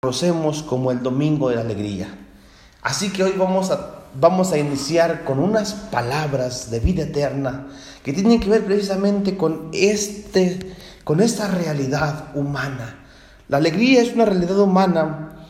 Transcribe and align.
conocemos 0.00 0.62
como 0.62 0.92
el 0.92 1.02
Domingo 1.02 1.48
de 1.48 1.56
la 1.56 1.62
Alegría. 1.62 2.06
Así 2.82 3.10
que 3.10 3.24
hoy 3.24 3.32
vamos 3.36 3.72
a, 3.72 4.04
vamos 4.14 4.52
a 4.52 4.58
iniciar 4.58 5.24
con 5.24 5.40
unas 5.40 5.72
palabras 5.72 6.70
de 6.70 6.78
vida 6.78 7.02
eterna 7.02 7.66
que 8.04 8.12
tienen 8.12 8.38
que 8.38 8.48
ver 8.48 8.64
precisamente 8.64 9.36
con, 9.36 9.70
este, 9.72 10.76
con 11.02 11.18
esta 11.18 11.48
realidad 11.48 12.26
humana. 12.36 12.96
La 13.48 13.56
alegría 13.56 14.00
es 14.00 14.14
una 14.14 14.24
realidad 14.24 14.60
humana 14.60 15.46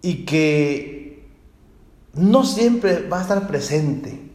y 0.00 0.24
que 0.24 1.28
no 2.14 2.44
siempre 2.46 3.06
va 3.06 3.18
a 3.18 3.22
estar 3.22 3.46
presente, 3.46 4.30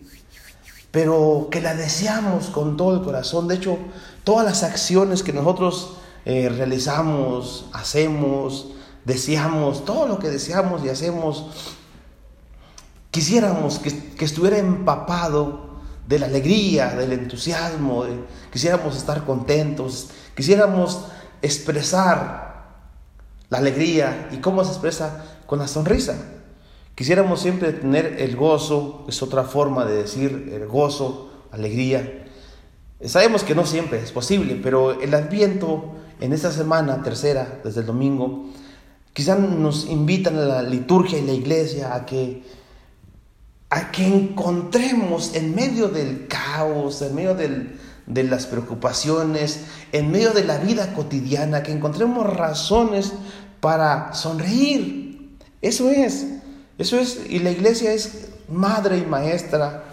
pero 0.92 1.48
que 1.50 1.62
la 1.62 1.74
deseamos 1.74 2.52
con 2.52 2.78
todo 2.78 2.94
el 2.94 3.02
corazón. 3.02 3.48
De 3.48 3.56
hecho, 3.56 3.80
todas 4.24 4.46
las 4.46 4.62
acciones 4.62 5.24
que 5.24 5.34
nosotros 5.34 5.98
eh, 6.26 6.50
realizamos, 6.50 7.70
hacemos, 7.74 8.68
deseamos, 9.06 9.86
todo 9.86 10.08
lo 10.08 10.20
que 10.20 10.30
deseamos 10.30 10.84
y 10.86 10.90
hacemos, 10.90 11.48
quisiéramos 13.10 13.80
que, 13.80 14.24
estuviera 14.24 14.58
empapado 14.60 15.72
de 16.08 16.20
la 16.20 16.28
alegría, 16.28 16.96
del 16.96 17.14
entusiasmo, 17.14 18.06
quisiéramos 18.52 18.96
estar 18.96 19.26
contentos, 19.26 20.10
quisiéramos 20.36 21.06
expresar 21.42 22.52
la 23.50 23.58
alegría 23.58 24.30
y 24.32 24.38
cómo 24.38 24.64
se 24.64 24.72
expresa 24.72 25.26
con 25.48 25.60
la 25.60 25.68
sonrisa. 25.68 26.18
Quisiéramos 26.94 27.42
siempre 27.42 27.74
tener 27.74 28.18
el 28.20 28.36
gozo, 28.36 29.06
es 29.08 29.24
otra 29.24 29.44
forma 29.44 29.86
de 29.86 29.96
decir 29.96 30.52
el 30.54 30.68
gozo, 30.68 31.32
alegría. 31.52 32.28
Sabemos 33.06 33.44
que 33.44 33.56
no 33.56 33.66
siempre 33.66 34.00
es 34.00 34.12
posible, 34.12 34.60
pero 34.62 35.02
el 35.02 35.14
adviento 35.16 35.96
en 36.22 36.34
esta 36.34 36.52
semana 36.52 37.02
tercera, 37.02 37.60
desde 37.64 37.82
el 37.82 37.88
domingo, 37.88 38.46
quizás 39.12 39.40
nos 39.40 39.88
invitan 39.90 40.38
a 40.38 40.42
la 40.42 40.62
liturgia 40.62 41.18
y 41.18 41.26
la 41.26 41.34
iglesia 41.34 41.96
a 41.96 42.06
que, 42.06 42.44
a 43.72 43.92
que 43.92 44.06
encontremos 44.06 45.36
en 45.36 45.56
medio 45.56 45.90
del 45.90 46.28
caos, 46.28 47.02
en 47.02 47.16
medio 47.16 47.34
de 47.34 48.24
las 48.24 48.46
preocupaciones, 48.46 49.62
en 49.92 50.12
medio 50.12 50.32
de 50.32 50.44
la 50.44 50.60
vida 50.60 50.94
cotidiana, 50.94 51.64
que 51.64 51.72
encontremos 51.72 52.32
razones 52.32 53.14
para 53.60 54.14
sonreír. 54.14 55.38
Eso 55.60 55.90
es, 55.90 56.28
eso 56.78 57.00
es, 57.00 57.20
y 57.30 57.40
la 57.40 57.50
iglesia 57.50 57.94
es 57.94 58.30
madre 58.48 59.00
y 59.00 59.06
maestra, 59.06 59.86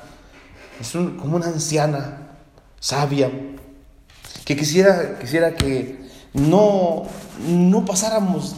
es 0.78 0.91
como 0.92 1.36
una 1.36 1.47
anciana 1.47 2.36
sabia, 2.80 3.30
que 4.45 4.56
quisiera, 4.56 5.19
quisiera 5.19 5.55
que 5.55 6.08
no, 6.39 7.05
no 7.47 7.84
pasáramos 7.84 8.56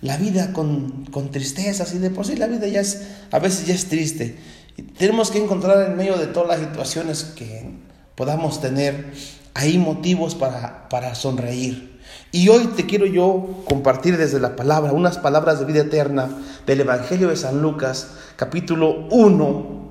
la 0.00 0.16
vida 0.16 0.52
con, 0.52 1.04
con 1.06 1.30
tristezas 1.30 1.94
y 1.94 1.98
de 1.98 2.10
por 2.10 2.26
sí 2.26 2.36
la 2.36 2.46
vida 2.46 2.66
ya 2.66 2.80
es, 2.80 3.02
a 3.30 3.38
veces 3.38 3.66
ya 3.66 3.74
es 3.74 3.88
triste. 3.88 4.38
tenemos 4.98 5.30
que 5.30 5.42
encontrar 5.42 5.88
en 5.88 5.96
medio 5.96 6.16
de 6.16 6.26
todas 6.26 6.48
las 6.48 6.68
situaciones 6.68 7.24
que 7.36 7.70
podamos 8.14 8.60
tener 8.60 9.12
ahí 9.54 9.78
motivos 9.78 10.34
para, 10.34 10.88
para 10.88 11.14
sonreír. 11.14 11.92
Y 12.30 12.48
hoy 12.48 12.66
te 12.68 12.86
quiero 12.86 13.06
yo 13.06 13.62
compartir 13.68 14.16
desde 14.16 14.40
la 14.40 14.56
palabra, 14.56 14.92
unas 14.92 15.18
palabras 15.18 15.60
de 15.60 15.66
vida 15.66 15.82
eterna 15.82 16.30
del 16.66 16.80
Evangelio 16.80 17.28
de 17.28 17.36
San 17.36 17.60
Lucas, 17.60 18.12
capítulo 18.36 19.06
1. 19.10 19.82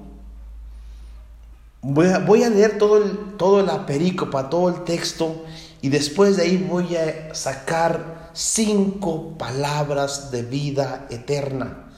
Voy 1.83 2.07
a, 2.07 2.19
voy 2.19 2.43
a 2.43 2.49
leer 2.49 2.77
todo 2.77 2.97
el, 2.97 3.37
todo 3.37 3.63
la 3.63 3.85
perícopa, 3.85 4.49
todo 4.49 4.69
el 4.69 4.83
texto, 4.83 5.43
y 5.81 5.89
después 5.89 6.37
de 6.37 6.43
ahí 6.43 6.57
voy 6.57 6.95
a 6.95 7.33
sacar 7.33 8.29
cinco 8.33 9.37
palabras 9.37 10.31
de 10.31 10.43
vida 10.43 11.07
eterna. 11.09 11.89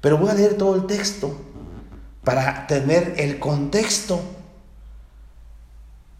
Pero 0.00 0.18
voy 0.18 0.30
a 0.30 0.34
leer 0.34 0.56
todo 0.56 0.76
el 0.76 0.86
texto 0.86 1.34
para 2.22 2.66
tener 2.66 3.14
el 3.18 3.38
contexto. 3.38 4.20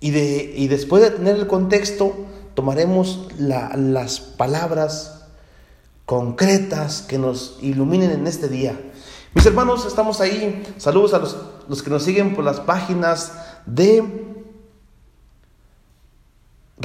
Y, 0.01 0.11
de, 0.11 0.53
y 0.57 0.69
después 0.69 1.03
de 1.03 1.11
tener 1.11 1.37
el 1.37 1.47
contexto, 1.47 2.15
tomaremos 2.55 3.29
las 3.39 4.21
palabras 4.21 5.27
concretas 6.05 7.03
que 7.03 7.19
nos 7.19 7.59
iluminen 7.63 8.11
en 8.11 8.27
este 8.27 8.49
día. 8.49 8.79
Mis 9.35 9.47
hermanos, 9.47 9.87
estamos 9.87 10.21
ahí. 10.21 10.63
Saludos 10.79 11.15
a 11.15 11.19
los, 11.19 11.37
los 11.69 11.83
que 11.83 11.91
nos 11.91 12.03
siguen 12.03 12.35
por 12.35 12.45
las 12.45 12.61
páginas 12.61 13.33
de 13.67 14.34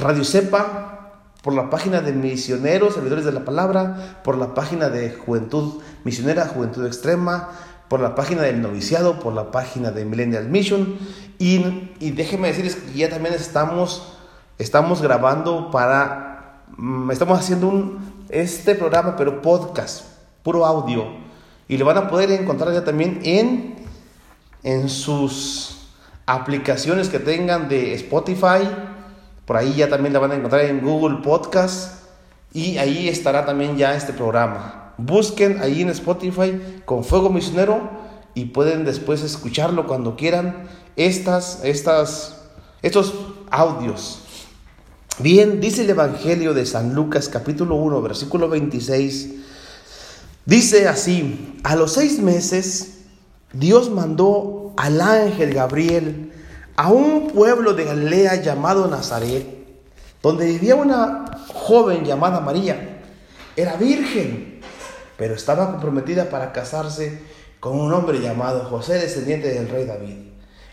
Radio 0.00 0.24
Cepa, 0.24 1.10
por 1.42 1.52
la 1.52 1.68
página 1.68 2.00
de 2.00 2.12
Misioneros, 2.12 2.94
Servidores 2.94 3.26
de 3.26 3.32
la 3.32 3.44
Palabra, 3.44 4.20
por 4.24 4.38
la 4.38 4.54
página 4.54 4.88
de 4.88 5.10
Juventud 5.10 5.82
Misionera, 6.04 6.46
Juventud 6.46 6.86
Extrema, 6.86 7.50
por 7.88 8.00
la 8.00 8.14
página 8.14 8.42
del 8.42 8.62
Noviciado, 8.62 9.20
por 9.20 9.34
la 9.34 9.50
página 9.50 9.90
de 9.90 10.06
Millennial 10.06 10.48
Mission. 10.48 10.96
Y, 11.38 11.90
y 12.00 12.12
déjenme 12.12 12.48
decirles 12.48 12.76
que 12.76 12.98
ya 12.98 13.10
también 13.10 13.34
estamos, 13.34 14.16
estamos 14.58 15.02
grabando 15.02 15.70
para, 15.70 16.62
mm, 16.78 17.10
estamos 17.10 17.38
haciendo 17.38 17.68
un, 17.68 18.24
este 18.30 18.74
programa, 18.74 19.16
pero 19.16 19.42
podcast, 19.42 20.04
puro 20.42 20.64
audio. 20.64 21.04
Y 21.68 21.76
lo 21.76 21.84
van 21.84 21.98
a 21.98 22.08
poder 22.08 22.30
encontrar 22.32 22.72
ya 22.72 22.84
también 22.84 23.20
en, 23.22 23.76
en 24.62 24.88
sus 24.88 25.88
aplicaciones 26.24 27.10
que 27.10 27.18
tengan 27.18 27.68
de 27.68 27.92
Spotify, 27.94 28.66
por 29.50 29.56
ahí 29.56 29.74
ya 29.74 29.88
también 29.88 30.12
la 30.12 30.20
van 30.20 30.30
a 30.30 30.36
encontrar 30.36 30.64
en 30.66 30.80
Google 30.80 31.24
Podcast 31.24 32.04
y 32.52 32.78
ahí 32.78 33.08
estará 33.08 33.44
también 33.44 33.76
ya 33.76 33.96
este 33.96 34.12
programa. 34.12 34.94
Busquen 34.96 35.60
ahí 35.60 35.82
en 35.82 35.88
Spotify 35.88 36.56
con 36.84 37.02
Fuego 37.02 37.30
Misionero 37.30 37.80
y 38.32 38.44
pueden 38.44 38.84
después 38.84 39.24
escucharlo 39.24 39.88
cuando 39.88 40.14
quieran 40.14 40.68
estas, 40.94 41.64
estas, 41.64 42.42
estos 42.80 43.12
audios. 43.50 44.20
Bien, 45.18 45.60
dice 45.60 45.82
el 45.82 45.90
Evangelio 45.90 46.54
de 46.54 46.64
San 46.64 46.94
Lucas 46.94 47.28
capítulo 47.28 47.74
1 47.74 48.02
versículo 48.02 48.48
26. 48.48 49.30
Dice 50.46 50.86
así, 50.86 51.58
a 51.64 51.74
los 51.74 51.94
seis 51.94 52.20
meses 52.20 52.98
Dios 53.52 53.90
mandó 53.90 54.74
al 54.76 55.00
ángel 55.00 55.52
Gabriel 55.52 56.29
a 56.76 56.90
un 56.90 57.28
pueblo 57.28 57.74
de 57.74 57.84
Galilea 57.84 58.36
llamado 58.36 58.86
Nazaret, 58.88 59.46
donde 60.22 60.46
vivía 60.46 60.74
una 60.74 61.24
joven 61.52 62.04
llamada 62.04 62.40
María. 62.40 63.02
Era 63.56 63.76
virgen, 63.76 64.60
pero 65.16 65.34
estaba 65.34 65.70
comprometida 65.72 66.30
para 66.30 66.52
casarse 66.52 67.20
con 67.60 67.78
un 67.78 67.92
hombre 67.92 68.20
llamado 68.20 68.64
José, 68.64 68.94
descendiente 68.94 69.48
del 69.48 69.68
rey 69.68 69.84
David. 69.84 70.16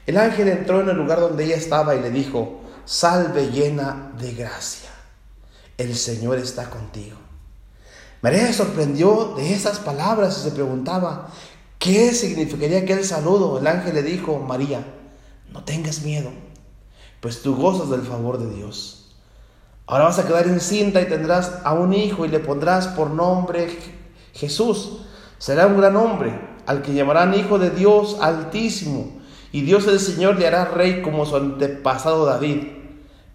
El 0.06 0.18
ángel 0.18 0.48
entró 0.48 0.82
en 0.82 0.90
el 0.90 0.96
lugar 0.96 1.20
donde 1.20 1.44
ella 1.44 1.58
estaba 1.58 1.96
y 1.96 2.00
le 2.00 2.10
dijo, 2.10 2.62
salve 2.86 3.52
llena 3.52 4.14
de 4.18 4.34
gracia, 4.34 4.90
el 5.78 5.96
Señor 5.96 6.38
está 6.38 6.70
contigo. 6.70 7.18
María 8.22 8.48
se 8.48 8.54
sorprendió 8.54 9.34
de 9.36 9.54
esas 9.54 9.80
palabras 9.80 10.38
y 10.38 10.44
se 10.44 10.52
preguntaba, 10.52 11.30
¿qué 11.78 12.14
significaría 12.14 12.80
aquel 12.80 13.04
saludo? 13.04 13.60
El 13.60 13.68
ángel 13.68 13.96
le 13.96 14.04
dijo, 14.04 14.40
María, 14.40 14.82
no 15.58 15.64
tengas 15.64 16.04
miedo, 16.04 16.30
pues 17.20 17.42
tú 17.42 17.56
gozas 17.56 17.90
del 17.90 18.04
favor 18.04 18.38
de 18.38 18.54
Dios. 18.54 19.16
Ahora 19.88 20.04
vas 20.04 20.20
a 20.20 20.28
quedar 20.28 20.46
encinta 20.46 21.02
y 21.02 21.08
tendrás 21.08 21.62
a 21.64 21.74
un 21.74 21.96
hijo 21.96 22.26
y 22.26 22.28
le 22.28 22.38
pondrás 22.38 22.90
por 22.90 23.10
nombre 23.10 23.76
Jesús. 24.34 25.00
Será 25.40 25.66
un 25.66 25.78
gran 25.78 25.96
hombre, 25.96 26.40
al 26.68 26.84
que 26.84 26.94
llamarán 26.94 27.34
Hijo 27.34 27.58
de 27.58 27.72
Dios 27.72 28.18
Altísimo. 28.22 29.18
Y 29.52 29.62
Dios 29.62 29.88
el 29.88 30.00
Señor 30.00 30.38
le 30.38 30.46
hará 30.46 30.66
rey 30.66 31.02
como 31.02 31.26
su 31.26 31.36
antepasado 31.36 32.26
David, 32.26 32.68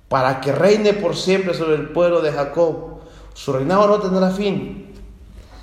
para 0.09 0.41
que 0.41 0.53
reine 0.53 0.93
por 0.93 1.17
siempre 1.17 1.55
sobre 1.55 1.75
el 1.75 1.89
pueblo 1.89 2.21
de 2.21 2.31
Jacob. 2.31 3.01
Su 3.35 3.53
reinado 3.53 3.89
no 3.89 3.99
tendrá 3.99 4.31
fin. 4.31 4.95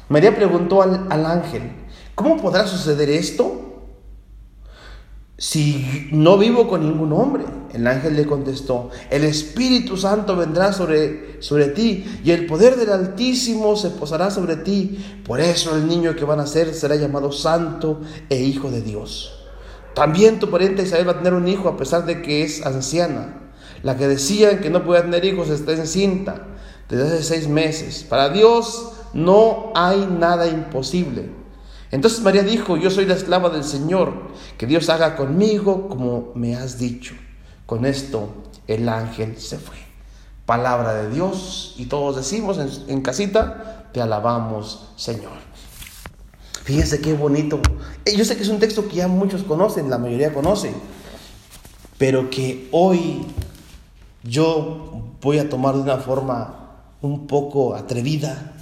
María 0.10 0.36
preguntó 0.36 0.82
al, 0.82 1.08
al 1.10 1.26
ángel, 1.26 1.72
¿cómo 2.16 2.36
podrá 2.36 2.68
suceder 2.68 3.10
esto? 3.10 3.69
Si 5.40 6.10
no 6.12 6.38
vivo 6.38 6.68
con 6.68 6.82
ningún 6.82 7.14
hombre? 7.14 7.46
El 7.74 7.88
ángel 7.88 8.18
le 8.18 8.26
contestó, 8.26 8.90
el 9.10 9.24
Espíritu 9.24 9.96
Santo 9.96 10.36
vendrá 10.36 10.74
sobre, 10.74 11.42
sobre 11.42 11.68
ti 11.68 12.04
y 12.26 12.32
el 12.32 12.46
poder 12.46 12.76
del 12.76 12.90
Altísimo 12.90 13.78
se 13.78 13.92
posará 13.92 14.32
sobre 14.32 14.58
ti. 14.58 15.22
Por 15.26 15.40
eso 15.40 15.76
el 15.76 15.88
niño 15.88 16.14
que 16.16 16.26
van 16.26 16.40
a 16.40 16.44
nacer 16.44 16.74
será 16.74 16.98
llamado 16.98 17.32
Santo 17.32 18.02
e 18.30 18.38
Hijo 18.44 18.70
de 18.70 18.82
Dios. 18.82 19.48
También 19.94 20.40
tu 20.40 20.50
pariente 20.50 20.84
Isabel 20.84 21.08
va 21.08 21.14
a 21.14 21.18
tener 21.18 21.34
un 21.34 21.48
hijo 21.48 21.70
a 21.70 21.78
pesar 21.78 22.06
de 22.06 22.22
que 22.22 22.44
es 22.44 22.66
anciana. 22.66 23.52
La 23.82 23.96
que 23.96 24.10
decían 24.10 24.60
que 24.60 24.70
no 24.70 24.84
podía 24.84 25.04
tener 25.04 25.24
hijos 25.24 25.50
está 25.50 25.72
encinta 25.72 26.48
desde 26.90 27.08
hace 27.08 27.24
seis 27.24 27.48
meses. 27.48 28.04
Para 28.04 28.28
Dios 28.28 28.92
no 29.14 29.72
hay 29.74 30.06
nada 30.06 30.48
imposible. 30.48 31.39
Entonces 31.92 32.22
María 32.22 32.44
dijo, 32.44 32.78
yo 32.78 32.92
soy 32.92 33.06
la 33.06 33.16
esclava 33.16 33.50
del 33.50 33.64
Señor, 33.64 34.14
que 34.58 34.68
Dios 34.68 34.90
haga 34.90 35.16
conmigo 35.16 35.88
como 35.88 36.32
me 36.36 36.56
has 36.56 36.78
dicho. 36.78 37.16
Con 37.66 37.86
esto 37.86 38.30
el 38.68 38.88
ángel 38.90 39.38
se 39.38 39.58
fue. 39.58 39.76
Palabra 40.46 40.94
de 40.94 41.10
Dios 41.10 41.76
y 41.78 41.86
todos 41.86 42.16
decimos 42.16 42.60
en, 42.88 43.02
casita, 43.02 43.90
te 43.94 44.02
alabamos, 44.02 44.90
Señor. 44.96 45.38
Fíjense 46.64 47.02
qué 47.02 47.14
bonito. 47.14 47.60
Eh, 48.06 48.16
yo 48.16 48.26
sé 48.26 48.36
que 48.36 48.44
es 48.44 48.50
un 48.50 48.60
texto 48.60 48.88
que 48.88 48.98
ya 48.98 49.08
muchos 49.08 49.44
conocen, 49.44 49.90
la 49.90 49.98
mayoría 49.98 50.34
conocen, 50.34 50.74
pero 51.98 52.30
que 52.30 52.68
hoy 52.72 53.26
yo 54.24 55.04
voy 55.22 55.40
a 55.40 55.50
tomar 55.50 55.76
de 55.76 55.82
una 55.82 55.98
forma 55.98 56.84
un 57.02 57.26
poco 57.28 57.76
atrevida 57.76 58.54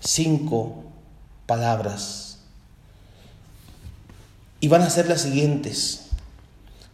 cinco 0.00 0.87
palabras. 1.48 2.38
Y 4.60 4.68
van 4.68 4.82
a 4.82 4.90
ser 4.90 5.08
las 5.08 5.22
siguientes. 5.22 6.10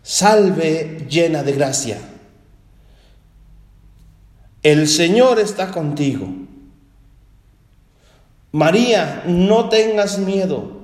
Salve 0.03 1.06
llena 1.11 1.43
de 1.43 1.53
gracia. 1.53 1.99
El 4.62 4.89
Señor 4.89 5.41
está 5.41 5.73
contigo. 5.73 6.29
María, 8.53 9.25
no 9.27 9.69
tengas 9.69 10.19
miedo, 10.19 10.79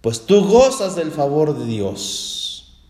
pues 0.00 0.24
tú 0.24 0.42
gozas 0.46 0.96
del 0.96 1.10
favor 1.10 1.58
de 1.58 1.66
Dios. 1.66 2.80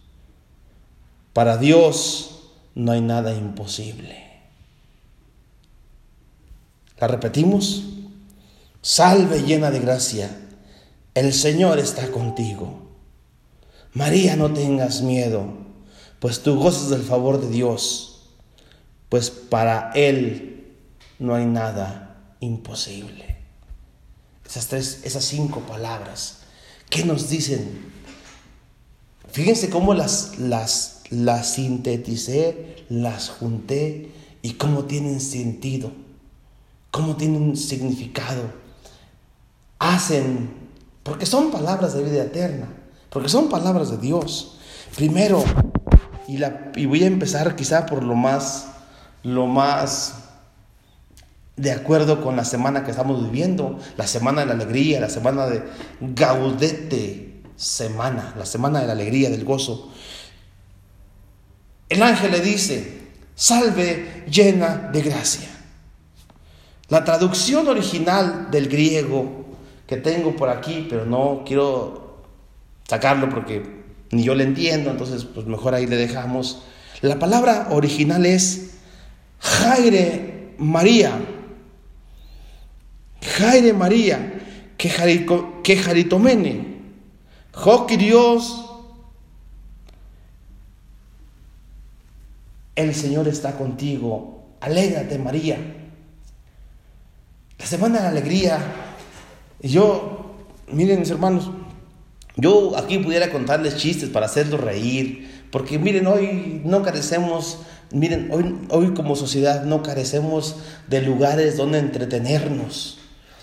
Para 1.33 1.57
Dios 1.57 2.43
no 2.77 2.93
hay 2.93 3.01
nada 3.01 3.35
imposible. 3.35 4.23
La 7.01 7.09
repetimos. 7.09 7.83
Salve 8.85 9.43
llena 9.43 9.71
de 9.71 9.79
gracia, 9.79 10.29
el 11.15 11.33
Señor 11.33 11.79
está 11.79 12.11
contigo. 12.11 12.83
María, 13.93 14.35
no 14.35 14.53
tengas 14.53 15.03
miedo, 15.03 15.47
pues 16.19 16.43
tú 16.43 16.57
gozas 16.57 16.91
del 16.91 17.03
favor 17.03 17.41
de 17.41 17.49
Dios, 17.49 18.31
pues 19.09 19.31
para 19.31 19.93
Él 19.95 20.75
no 21.21 21.37
hay 21.37 21.47
nada 21.47 22.35
imposible. 22.41 23.37
Esas 24.45 24.67
tres, 24.67 25.03
esas 25.05 25.25
cinco 25.27 25.61
palabras, 25.61 26.39
¿qué 26.91 27.05
nos 27.05 27.29
dicen? 27.31 27.93
Fíjense 29.31 29.71
cómo 29.71 29.95
las, 29.95 30.41
las, 30.41 31.03
las 31.09 31.55
sinteticé, 31.55 32.85
las 32.89 33.29
junté 33.29 34.11
y 34.43 34.55
cómo 34.55 34.87
tienen 34.87 35.21
sentido, 35.21 35.93
cómo 36.91 37.15
tienen 37.15 37.57
significado 37.57 38.62
hacen, 39.83 40.51
porque 41.03 41.27
son 41.27 41.51
palabras 41.51 41.95
de 41.95 42.05
vida 42.05 42.23
eterna, 42.23 42.69
porque 43.11 43.29
son 43.29 43.49
palabras 43.49 43.91
de 43.91 43.99
Dios. 43.99 44.59
Primero, 44.97 45.45
y, 46.29 46.39
la, 46.39 46.71
y 46.77 46.87
voy 46.87 47.03
a 47.03 47.07
empezar 47.07 47.57
quizá 47.57 47.87
por 47.87 48.05
lo 48.05 48.15
más, 48.15 48.69
lo 49.25 49.47
más 49.47 50.15
de 51.57 51.73
acuerdo 51.73 52.23
con 52.23 52.37
la 52.37 52.45
semana 52.45 52.85
que 52.85 52.93
estamos 52.93 53.23
viviendo, 53.25 53.79
la 53.97 54.07
semana 54.07 54.43
de 54.43 54.47
la 54.47 54.53
alegría, 54.53 55.01
la 55.01 55.11
semana 55.11 55.47
de 55.47 55.65
gaudete 56.01 57.43
semana, 57.57 58.35
la 58.37 58.47
semana 58.47 58.81
de 58.81 58.87
la 58.87 58.93
alegría, 58.93 59.31
del 59.31 59.45
gozo. 59.45 59.93
El 61.89 62.03
ángel 62.03 62.31
le 62.31 62.41
dice, 62.41 63.03
salve 63.35 64.25
llena 64.31 64.91
de 64.93 65.03
gracia. 65.03 65.49
La 66.89 67.05
traducción 67.05 67.69
original 67.69 68.51
del 68.51 68.69
griego 68.69 69.42
que 69.93 69.99
tengo 69.99 70.35
por 70.35 70.49
aquí, 70.49 70.87
pero 70.89 71.05
no 71.05 71.43
quiero 71.45 72.23
sacarlo 72.89 73.29
porque 73.29 73.63
ni 74.11 74.23
yo 74.23 74.35
le 74.35 74.45
entiendo, 74.45 74.91
entonces 74.91 75.27
pues 75.27 75.47
mejor 75.47 75.75
ahí 75.75 75.87
le 75.87 75.97
dejamos. 75.97 76.63
La 77.03 77.19
palabra 77.19 77.69
original 77.73 78.25
es 78.25 78.79
Jaire 79.39 80.55
María. 80.57 81.13
Jaire 83.37 83.75
María, 83.75 84.41
que, 84.79 84.89
que 85.63 85.77
jaritomene, 85.77 86.79
Dios, 87.99 88.65
el 92.77 92.95
Señor 92.95 93.29
está 93.29 93.59
contigo, 93.59 94.43
alégrate 94.59 95.19
María. 95.19 95.59
La 97.59 97.67
semana 97.67 97.99
de 97.99 98.05
la 98.05 98.09
alegría 98.09 98.82
y 99.63 99.69
yo, 99.69 100.35
miren 100.73 101.01
mis 101.01 101.11
hermanos, 101.11 101.51
yo 102.37 102.77
aquí 102.77 102.99
pudiera 102.99 103.31
contarles 103.31 103.77
chistes 103.77 104.09
para 104.09 104.27
hacerlos 104.27 104.61
reír, 104.61 105.47
porque 105.53 105.79
miren, 105.79 106.07
hoy 106.07 106.61
no 106.65 106.83
carecemos, 106.83 107.59
miren, 107.93 108.31
hoy, 108.33 108.57
hoy 108.71 108.95
como 108.95 109.15
sociedad 109.15 109.65
no 109.65 109.83
carecemos 109.83 110.57
de 110.89 111.03
lugares 111.03 111.57
donde 111.57 111.79
entretenernos, 111.79 112.99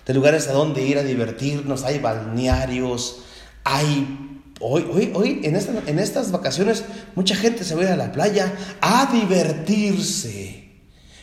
de 0.06 0.14
lugares 0.14 0.48
a 0.50 0.54
donde 0.54 0.86
ir 0.86 0.98
a 0.98 1.04
divertirnos, 1.04 1.84
hay 1.84 2.00
balnearios, 2.00 3.20
hay... 3.64 4.26
Hoy, 4.62 4.86
hoy, 4.92 5.12
hoy 5.16 5.40
en, 5.44 5.56
en 5.56 6.00
estas 6.00 6.32
vacaciones 6.32 6.84
mucha 7.16 7.34
gente 7.34 7.64
se 7.64 7.76
va 7.76 7.94
a 7.94 7.96
la 7.96 8.12
playa 8.12 8.52
a 8.82 9.10
divertirse 9.10 10.59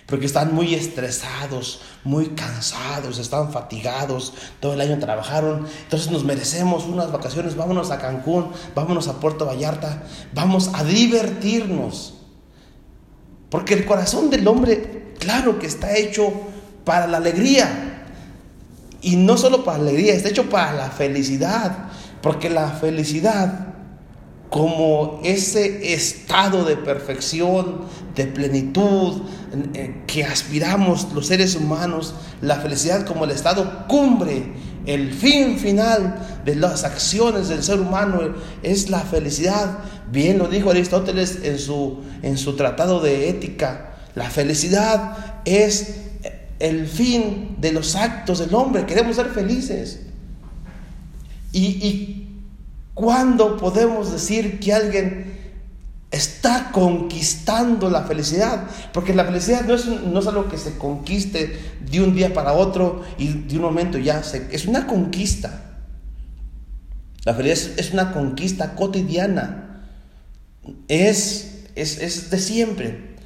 porque 0.06 0.26
están 0.26 0.54
muy 0.54 0.74
estresados, 0.74 1.80
muy 2.04 2.28
cansados, 2.28 3.18
están 3.18 3.52
fatigados, 3.52 4.32
todo 4.60 4.74
el 4.74 4.80
año 4.80 4.98
trabajaron, 4.98 5.66
entonces 5.82 6.10
nos 6.12 6.24
merecemos 6.24 6.84
unas 6.84 7.10
vacaciones, 7.10 7.56
vámonos 7.56 7.90
a 7.90 7.98
Cancún, 7.98 8.50
vámonos 8.74 9.08
a 9.08 9.18
Puerto 9.18 9.46
Vallarta, 9.46 10.04
vamos 10.32 10.70
a 10.74 10.84
divertirnos. 10.84 12.14
Porque 13.50 13.74
el 13.74 13.84
corazón 13.84 14.30
del 14.30 14.46
hombre, 14.46 15.14
claro 15.18 15.58
que 15.58 15.66
está 15.66 15.96
hecho 15.96 16.32
para 16.84 17.06
la 17.06 17.18
alegría. 17.18 18.04
Y 19.02 19.16
no 19.16 19.36
solo 19.36 19.64
para 19.64 19.78
la 19.78 19.90
alegría, 19.90 20.14
está 20.14 20.28
hecho 20.28 20.48
para 20.48 20.72
la 20.72 20.90
felicidad. 20.90 21.88
Porque 22.22 22.50
la 22.50 22.70
felicidad 22.70 23.65
como 24.56 25.20
ese 25.22 25.92
estado 25.92 26.64
de 26.64 26.78
perfección, 26.78 27.82
de 28.14 28.24
plenitud 28.24 29.20
eh, 29.74 30.00
que 30.06 30.24
aspiramos 30.24 31.08
los 31.12 31.26
seres 31.26 31.56
humanos, 31.56 32.14
la 32.40 32.56
felicidad 32.56 33.04
como 33.04 33.26
el 33.26 33.32
estado 33.32 33.86
cumbre, 33.86 34.54
el 34.86 35.12
fin 35.12 35.58
final 35.58 36.40
de 36.46 36.54
las 36.54 36.84
acciones 36.84 37.48
del 37.48 37.62
ser 37.62 37.80
humano 37.80 38.34
es 38.62 38.88
la 38.88 39.00
felicidad. 39.00 39.80
Bien 40.10 40.38
lo 40.38 40.48
dijo 40.48 40.70
Aristóteles 40.70 41.40
en 41.42 41.58
su, 41.58 41.98
en 42.22 42.38
su 42.38 42.56
tratado 42.56 43.00
de 43.00 43.28
ética, 43.28 43.96
la 44.14 44.30
felicidad 44.30 45.42
es 45.44 45.96
el 46.60 46.86
fin 46.86 47.56
de 47.60 47.72
los 47.72 47.94
actos 47.94 48.38
del 48.38 48.54
hombre, 48.54 48.86
queremos 48.86 49.16
ser 49.16 49.26
felices. 49.26 50.00
Y, 51.52 51.62
y 51.62 52.25
¿Cuándo 52.96 53.58
podemos 53.58 54.10
decir 54.10 54.58
que 54.58 54.72
alguien 54.72 55.38
está 56.10 56.70
conquistando 56.72 57.90
la 57.90 58.04
felicidad? 58.04 58.70
Porque 58.94 59.14
la 59.14 59.26
felicidad 59.26 59.66
no 59.66 59.74
es, 59.74 59.84
no 59.84 60.18
es 60.18 60.26
algo 60.26 60.48
que 60.48 60.56
se 60.56 60.78
conquiste 60.78 61.60
de 61.90 62.00
un 62.00 62.14
día 62.14 62.32
para 62.32 62.54
otro 62.54 63.02
y 63.18 63.28
de 63.34 63.56
un 63.56 63.64
momento 63.64 63.98
ya. 63.98 64.22
Es 64.50 64.64
una 64.64 64.86
conquista. 64.86 65.76
La 67.24 67.34
felicidad 67.34 67.78
es, 67.78 67.92
una 67.92 68.14
conquista 68.14 68.74
cotidiana. 68.74 69.84
Es, 70.88 71.66
es, 71.74 71.98
es 71.98 72.30
de 72.30 72.38
siempre. 72.38 73.16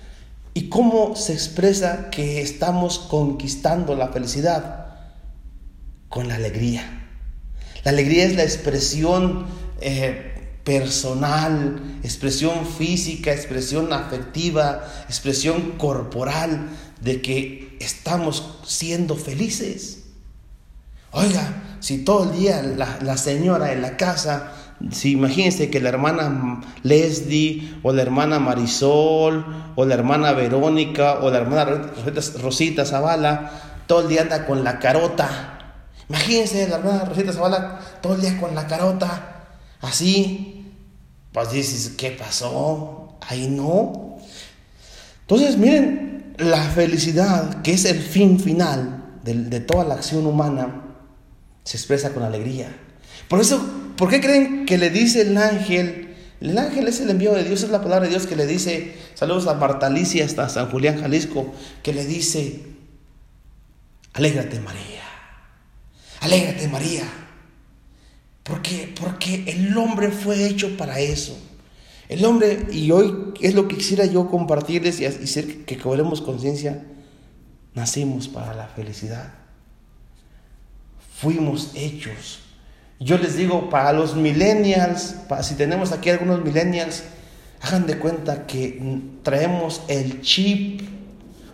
¿Y 0.53 0.69
cómo 0.69 1.15
se 1.15 1.33
expresa 1.33 2.11
que 2.11 2.43
estamos 2.43 2.99
conquistando 2.99 3.95
la 3.95 4.09
felicidad? 4.09 4.97
Con 6.09 6.27
la 6.27 6.35
alegría. 6.35 7.07
La 7.85 7.93
alegría 7.93 8.25
es 8.25 8.35
la 8.35 8.43
expresión 8.43 9.60
eh, 9.81 10.61
personal, 10.65 11.81
expresión 12.03 12.67
física, 12.67 13.33
expresión 13.33 13.93
afectiva, 13.93 14.85
expresión 15.09 15.73
corporal 15.79 16.69
de 17.01 17.23
que 17.23 17.77
estamos 17.81 18.59
siendo 18.65 19.17
felices. 19.17 20.05
Oiga, 21.13 21.63
si 21.81 22.05
todo 22.05 22.31
el 22.31 22.39
día 22.39 22.63
la, 22.63 23.17
señora 23.17 23.73
en 23.73 23.83
la 23.83 23.97
casa, 23.97 24.53
si 24.93 25.13
imagínense 25.13 25.71
que 25.71 25.81
la 25.81 25.89
hermana 25.89 26.61
Leslie 26.83 27.75
o 27.83 27.93
la 27.93 28.03
hermana 28.03 28.39
Marisol 28.39 29.73
o 29.75 29.85
la 29.85 29.95
hermana 29.95 30.33
Verónica 30.33 31.21
o 31.21 31.31
la 31.31 31.39
hermana 31.39 31.91
Rosita 32.41 32.85
Zavala, 32.85 33.51
todo 33.87 34.03
el 34.03 34.09
día 34.09 34.23
anda 34.23 34.47
con 34.47 34.63
la 34.63 34.79
carota 34.79 35.57
Imagínense 36.11 36.67
la 36.67 36.79
hermana 36.79 37.05
Rosita 37.05 37.33
Zavala 37.33 37.79
todo 38.03 38.15
el 38.15 38.21
día 38.21 38.37
con 38.41 38.53
la 38.53 38.67
carota, 38.67 39.30
así. 39.81 40.65
Pues 41.33 41.53
dices, 41.53 41.93
¿qué 41.97 42.11
pasó? 42.11 43.17
Ahí 43.21 43.49
no. 43.49 44.19
Entonces, 45.23 45.57
miren, 45.57 46.35
la 46.39 46.63
felicidad, 46.63 47.63
que 47.63 47.73
es 47.75 47.85
el 47.85 48.01
fin 48.01 48.41
final 48.41 49.05
de, 49.23 49.35
de 49.35 49.61
toda 49.61 49.85
la 49.85 49.95
acción 49.95 50.27
humana, 50.27 50.83
se 51.65 51.77
expresa 51.77 52.13
con 52.13 52.23
alegría. 52.23 52.75
Por 53.29 53.41
eso, 53.41 53.65
¿por 53.97 54.09
qué 54.09 54.21
creen 54.21 54.67
que 54.67 54.79
le 54.79 54.91
dice 54.91 55.23
el 55.23 55.37
ángel? 55.37 56.17
El 56.41 56.57
ángel 56.59 56.89
es 56.89 57.01
el 57.01 57.11
envío 57.11 57.35
de 57.35 57.45
Dios, 57.45 57.63
es 57.63 57.71
la 57.71 57.83
palabra 57.83 58.07
de 58.07 58.11
Dios 58.11 58.27
que 58.27 58.35
le 58.35 58.47
dice, 58.47 58.97
saludos 59.15 59.47
a 59.47 59.55
Marta 59.55 59.87
Alicia 59.87 60.25
hasta 60.25 60.49
San 60.49 60.71
Julián, 60.71 61.01
Jalisco, 61.01 61.53
que 61.83 61.93
le 61.93 62.07
dice, 62.07 62.63
Alégrate 64.15 64.59
María, 64.61 65.05
alégrate 66.21 66.67
María, 66.69 67.05
porque, 68.43 68.95
porque 69.01 69.45
el 69.47 69.77
hombre 69.77 70.11
fue 70.11 70.47
hecho 70.47 70.77
para 70.77 70.99
eso. 70.99 71.39
El 72.09 72.25
hombre, 72.25 72.67
y 72.73 72.91
hoy 72.91 73.15
es 73.41 73.55
lo 73.55 73.69
que 73.69 73.77
quisiera 73.77 74.05
yo 74.05 74.29
compartirles 74.29 75.01
y 75.01 75.07
hacer 75.07 75.65
que 75.65 75.79
cobremos 75.79 76.21
conciencia, 76.21 76.83
nacimos 77.75 78.29
para 78.29 78.53
la 78.55 78.67
felicidad. 78.67 79.33
Fuimos 81.19 81.71
hechos. 81.75 82.41
Yo 82.99 83.17
les 83.17 83.37
digo, 83.37 83.71
para 83.71 83.93
los 83.93 84.17
millennials, 84.17 85.17
si 85.43 85.55
tenemos 85.55 85.93
aquí 85.93 86.11
algunos 86.11 86.45
millennials, 86.45 87.05
hagan 87.61 87.87
de 87.87 87.99
cuenta 87.99 88.47
que 88.47 89.01
traemos 89.23 89.83
el 89.89 90.21
chip 90.23 90.83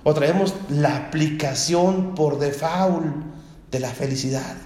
o 0.04 0.14
traemos 0.14 0.54
la 0.70 0.96
aplicación 0.96 2.14
por 2.14 2.38
default 2.38 3.04
de 3.70 3.80
la 3.80 3.90
felicidad. 3.90 4.56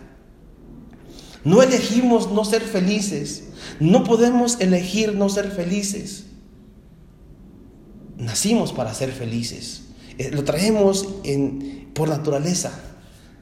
No 1.44 1.62
elegimos 1.62 2.30
no 2.30 2.44
ser 2.44 2.62
felices. 2.62 3.44
No 3.78 4.04
podemos 4.04 4.60
elegir 4.60 5.14
no 5.14 5.28
ser 5.28 5.50
felices. 5.50 6.26
Nacimos 8.16 8.72
para 8.72 8.92
ser 8.94 9.12
felices. 9.12 9.84
Eh, 10.18 10.30
lo 10.32 10.44
traemos 10.44 11.08
en, 11.24 11.90
por 11.94 12.08
naturaleza. 12.08 12.72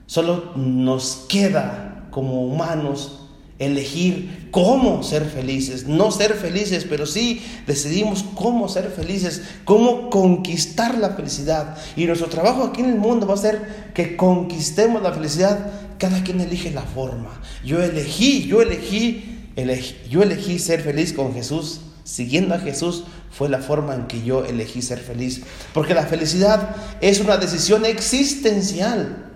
Solo 0.06 0.52
nos 0.56 1.26
queda 1.28 2.08
como 2.10 2.46
humanos 2.46 3.17
elegir 3.58 4.48
cómo 4.50 5.02
ser 5.02 5.24
felices, 5.24 5.86
no 5.86 6.10
ser 6.10 6.34
felices, 6.34 6.86
pero 6.88 7.06
sí 7.06 7.42
decidimos 7.66 8.24
cómo 8.34 8.68
ser 8.68 8.90
felices, 8.90 9.42
cómo 9.64 10.10
conquistar 10.10 10.96
la 10.96 11.10
felicidad. 11.10 11.76
Y 11.96 12.04
nuestro 12.06 12.28
trabajo 12.28 12.64
aquí 12.64 12.80
en 12.80 12.90
el 12.90 12.96
mundo 12.96 13.26
va 13.26 13.34
a 13.34 13.38
ser 13.38 13.90
que 13.94 14.16
conquistemos 14.16 15.02
la 15.02 15.12
felicidad. 15.12 15.72
Cada 15.98 16.22
quien 16.22 16.40
elige 16.40 16.70
la 16.70 16.82
forma. 16.82 17.40
Yo 17.64 17.82
elegí, 17.82 18.46
yo 18.46 18.62
elegí, 18.62 19.50
elegí 19.56 19.96
yo 20.08 20.22
elegí 20.22 20.58
ser 20.58 20.82
feliz 20.82 21.12
con 21.12 21.34
Jesús. 21.34 21.80
Siguiendo 22.04 22.54
a 22.54 22.58
Jesús 22.58 23.04
fue 23.30 23.50
la 23.50 23.58
forma 23.58 23.94
en 23.94 24.06
que 24.06 24.22
yo 24.22 24.44
elegí 24.44 24.80
ser 24.80 24.98
feliz. 24.98 25.42
Porque 25.74 25.94
la 25.94 26.06
felicidad 26.06 26.76
es 27.00 27.20
una 27.20 27.36
decisión 27.36 27.84
existencial. 27.84 29.26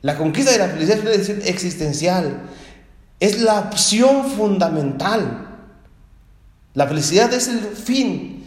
La 0.00 0.18
conquista 0.18 0.50
de 0.50 0.58
la 0.58 0.68
felicidad 0.68 0.98
es 0.98 1.02
una 1.02 1.10
decisión 1.12 1.42
existencial. 1.44 2.42
Es 3.22 3.40
la 3.40 3.60
opción 3.60 4.28
fundamental. 4.32 5.46
La 6.74 6.88
felicidad 6.88 7.32
es 7.32 7.46
el 7.46 7.60
fin. 7.60 8.44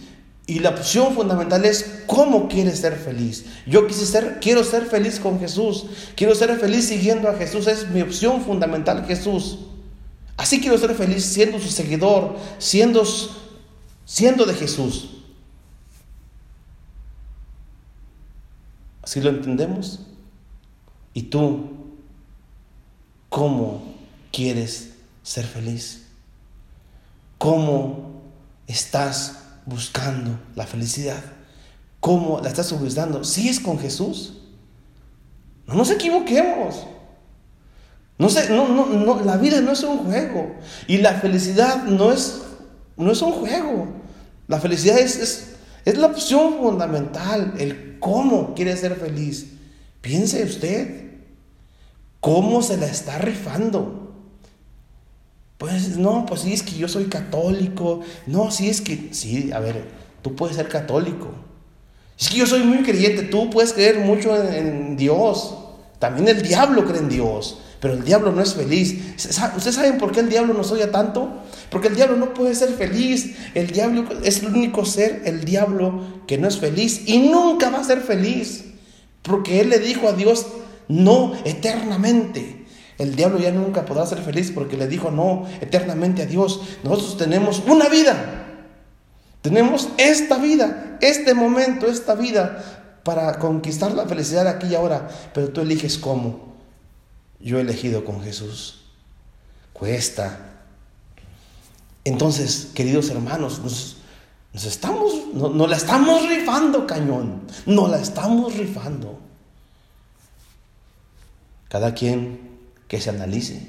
Y 0.48 0.60
la 0.60 0.72
opción 0.72 1.16
fundamental 1.16 1.64
es 1.64 2.04
cómo 2.08 2.50
quieres 2.50 2.80
ser 2.80 2.98
feliz. 2.98 3.46
Yo 3.66 3.88
quise 3.88 4.06
ser, 4.06 4.42
quiero 4.42 4.66
ser 4.66 4.86
feliz 4.86 5.22
con 5.22 5.40
Jesús. 5.40 5.86
Quiero 6.18 6.36
ser 6.36 6.60
feliz 6.60 6.90
siguiendo 6.90 7.30
a 7.30 7.36
Jesús. 7.36 7.68
Es 7.68 7.90
mi 7.90 8.02
opción 8.02 8.42
fundamental 8.44 9.06
Jesús. 9.06 9.60
Así 10.36 10.60
quiero 10.60 10.78
ser 10.78 10.94
feliz 10.94 11.24
siendo 11.24 11.58
su 11.58 11.70
seguidor, 11.70 12.36
siendo, 12.58 13.06
siendo 14.04 14.46
de 14.46 14.56
Jesús. 14.56 15.22
¿Así 19.02 19.22
lo 19.22 19.30
entendemos? 19.30 20.02
¿Y 21.14 21.22
tú 21.22 21.70
cómo 23.30 23.95
quieres 24.36 24.90
ser 25.24 25.46
feliz? 25.46 26.04
¿Cómo 27.38 28.22
estás 28.68 29.38
buscando 29.66 30.38
la 30.56 30.68
felicidad? 30.68 31.24
¿Cómo 32.02 32.42
la 32.42 32.50
estás 32.50 32.78
buscando? 32.78 33.24
Si 33.24 33.48
es 33.48 33.62
con 33.62 33.80
Jesús, 33.80 34.34
no 35.66 35.76
nos 35.76 35.90
equivoquemos. 35.90 36.86
No, 38.18 38.30
sé, 38.30 38.50
no, 38.50 38.68
no, 38.68 38.86
no, 38.88 39.22
la 39.22 39.38
vida 39.38 39.62
no 39.62 39.72
es 39.72 39.84
un 39.84 40.00
juego. 40.00 40.56
Y 40.88 40.98
la 40.98 41.14
felicidad 41.14 41.84
no 41.84 42.12
es, 42.12 42.42
no 42.98 43.12
es 43.12 43.22
un 43.22 43.32
juego. 43.32 43.88
La 44.48 44.60
felicidad 44.60 45.00
es, 45.00 45.16
es, 45.16 45.56
es 45.86 45.98
la 45.98 46.08
opción 46.08 46.58
fundamental, 46.58 47.54
el 47.58 48.00
cómo 48.00 48.54
quiere 48.54 48.76
ser 48.76 48.96
feliz. 48.96 49.48
Piense 50.02 50.44
usted, 50.44 51.14
¿cómo 52.20 52.62
se 52.62 52.78
la 52.78 52.86
está 52.86 53.18
rifando? 53.18 54.05
Pues 55.58 55.98
no, 55.98 56.26
pues 56.26 56.42
sí, 56.42 56.54
es 56.54 56.64
que 56.64 56.76
yo 56.76 56.88
soy 56.88 57.06
católico. 57.06 58.02
No, 58.28 58.52
sí, 58.52 58.70
es 58.70 58.82
que, 58.82 59.10
sí, 59.12 59.52
a 59.54 59.60
ver, 59.60 59.86
tú 60.22 60.36
puedes 60.36 60.58
ser 60.58 60.68
católico. 60.68 61.30
Es 62.20 62.30
que 62.30 62.38
yo 62.38 62.46
soy 62.46 62.64
muy 62.64 62.80
creyente, 62.80 63.24
tú 63.24 63.50
puedes 63.50 63.74
creer 63.74 64.00
mucho 64.00 64.36
en, 64.36 64.98
Dios. 64.98 65.56
También 66.00 66.28
el 66.28 66.42
diablo 66.42 66.86
cree 66.86 67.00
en 67.00 67.10
Dios, 67.10 67.60
pero 67.80 67.94
el 67.94 68.04
diablo 68.04 68.32
no 68.32 68.42
es 68.42 68.54
feliz. 68.54 69.16
¿Ustedes 69.16 69.76
saben 69.76 69.98
por 69.98 70.12
qué 70.12 70.22
el 70.22 70.30
diablo 70.30 70.54
nos 70.54 70.72
odia 70.72 70.92
tanto? 70.92 71.42
Porque 71.70 71.88
el 71.88 71.96
diablo 71.96 72.18
no 72.18 72.34
puede 72.34 72.54
ser 72.54 72.70
feliz. 72.70 73.36
El 73.54 73.68
diablo 73.68 74.06
es 74.24 74.42
el 74.42 74.48
único 74.48 74.86
ser, 74.86 75.24
el 75.26 75.44
diablo, 75.46 76.02
que 76.28 76.38
no 76.38 76.48
es 76.48 76.58
feliz 76.58 77.04
y 77.06 77.20
nunca 77.20 77.70
va 77.70 77.80
a 77.80 77.84
ser 77.84 78.02
feliz. 78.02 78.66
Porque 79.22 79.62
él 79.62 79.70
le 79.70 79.80
dijo 79.80 80.08
a 80.08 80.14
Dios, 80.14 80.46
no, 80.88 81.34
eternamente. 81.46 82.65
El 82.98 83.16
diablo 83.16 83.40
ya 83.40 83.52
nunca 83.52 83.86
podrá 83.86 84.06
ser 84.06 84.20
feliz 84.20 84.52
porque 84.52 84.78
le 84.78 84.88
dijo 84.88 85.12
no 85.12 85.46
eternamente 85.60 86.22
a 86.22 86.26
Dios. 86.26 86.62
Nosotros 86.84 87.18
tenemos 87.18 87.62
una 87.68 87.90
vida. 87.90 88.46
Tenemos 89.42 89.90
esta 89.98 90.38
vida, 90.38 90.98
este 91.02 91.34
momento, 91.34 91.88
esta 91.88 92.16
vida 92.16 93.00
para 93.04 93.38
conquistar 93.38 93.92
la 93.92 94.06
felicidad 94.08 94.48
aquí 94.48 94.68
y 94.68 94.76
ahora. 94.76 95.10
Pero 95.34 95.50
tú 95.50 95.62
eliges 95.62 95.98
cómo. 95.98 96.56
Yo 97.40 97.58
he 97.58 97.62
elegido 97.62 98.06
con 98.06 98.24
Jesús. 98.24 98.86
Cuesta. 99.74 100.40
Entonces, 102.06 102.70
queridos 102.74 103.10
hermanos, 103.10 103.60
nos, 103.60 103.98
estamos, 104.66 105.14
no, 105.34 105.50
no 105.50 105.68
la 105.68 105.76
estamos 105.76 106.28
rifando, 106.30 106.88
cañón. 106.88 107.42
No 107.66 107.88
la 107.88 108.00
estamos 108.00 108.56
rifando. 108.56 109.20
Cada 111.68 111.94
quien 111.94 112.45
que 112.88 113.02
se 113.02 113.10
analice, 113.10 113.68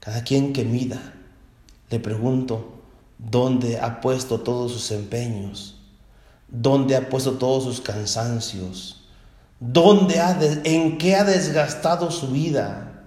cada 0.00 0.24
quien 0.24 0.52
que 0.52 0.64
mida. 0.64 1.14
Le 1.90 1.98
pregunto, 2.00 2.82
¿dónde 3.18 3.80
ha 3.80 4.00
puesto 4.00 4.40
todos 4.40 4.72
sus 4.72 4.90
empeños? 4.92 5.76
¿Dónde 6.48 6.96
ha 6.96 7.08
puesto 7.08 7.32
todos 7.32 7.64
sus 7.64 7.80
cansancios? 7.80 9.04
¿Dónde 9.60 10.20
ha 10.20 10.38
¿En 10.64 10.98
qué 10.98 11.16
ha 11.16 11.24
desgastado 11.24 12.10
su 12.10 12.28
vida? 12.28 13.04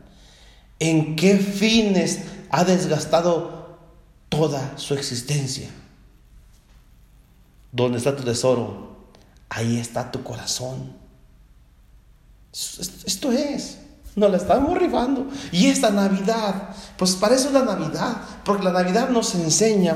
¿En 0.80 1.16
qué 1.16 1.38
fines 1.38 2.22
ha 2.50 2.64
desgastado 2.64 3.80
toda 4.30 4.78
su 4.78 4.94
existencia? 4.94 5.70
¿Dónde 7.72 7.98
está 7.98 8.16
tu 8.16 8.24
tesoro? 8.24 8.98
Ahí 9.50 9.78
está 9.78 10.12
tu 10.12 10.24
corazón. 10.24 10.94
Esto 12.52 13.32
es. 13.32 13.80
Nos 14.16 14.32
la 14.32 14.38
estamos 14.38 14.78
rifando. 14.78 15.28
Y 15.52 15.68
esta 15.68 15.90
Navidad, 15.90 16.70
pues 16.98 17.16
para 17.16 17.36
eso 17.36 17.48
es 17.48 17.54
la 17.54 17.64
Navidad, 17.64 18.18
porque 18.46 18.64
la 18.64 18.72
Navidad 18.72 19.10
nos 19.10 19.34
enseña, 19.36 19.96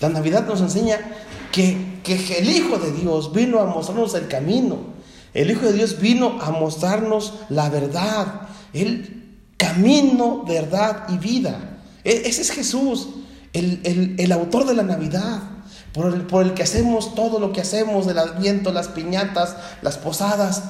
la 0.00 0.08
Navidad 0.08 0.46
nos 0.46 0.60
enseña 0.60 0.98
que, 1.52 2.00
que 2.02 2.38
el 2.38 2.50
Hijo 2.50 2.78
de 2.78 2.92
Dios 2.92 3.32
vino 3.32 3.60
a 3.60 3.66
mostrarnos 3.66 4.14
el 4.14 4.28
camino. 4.28 4.92
El 5.34 5.50
Hijo 5.50 5.66
de 5.66 5.72
Dios 5.72 6.00
vino 6.00 6.38
a 6.40 6.50
mostrarnos 6.50 7.34
la 7.48 7.70
verdad, 7.70 8.42
el 8.72 9.36
camino, 9.56 10.44
verdad 10.46 11.04
y 11.08 11.18
vida. 11.18 11.78
E, 12.04 12.22
ese 12.26 12.42
es 12.42 12.50
Jesús, 12.50 13.08
el, 13.52 14.16
el, 14.18 14.32
autor 14.32 14.66
de 14.66 14.74
la 14.74 14.82
Navidad, 14.82 15.40
por 15.92 16.12
el, 16.12 16.22
por 16.22 16.42
el 16.42 16.54
que 16.54 16.62
hacemos 16.62 17.14
todo 17.14 17.38
lo 17.38 17.52
que 17.52 17.60
hacemos, 17.60 18.06
el 18.06 18.18
adviento, 18.18 18.72
las 18.72 18.88
piñatas, 18.88 19.56
las 19.82 19.98
posadas. 19.98 20.62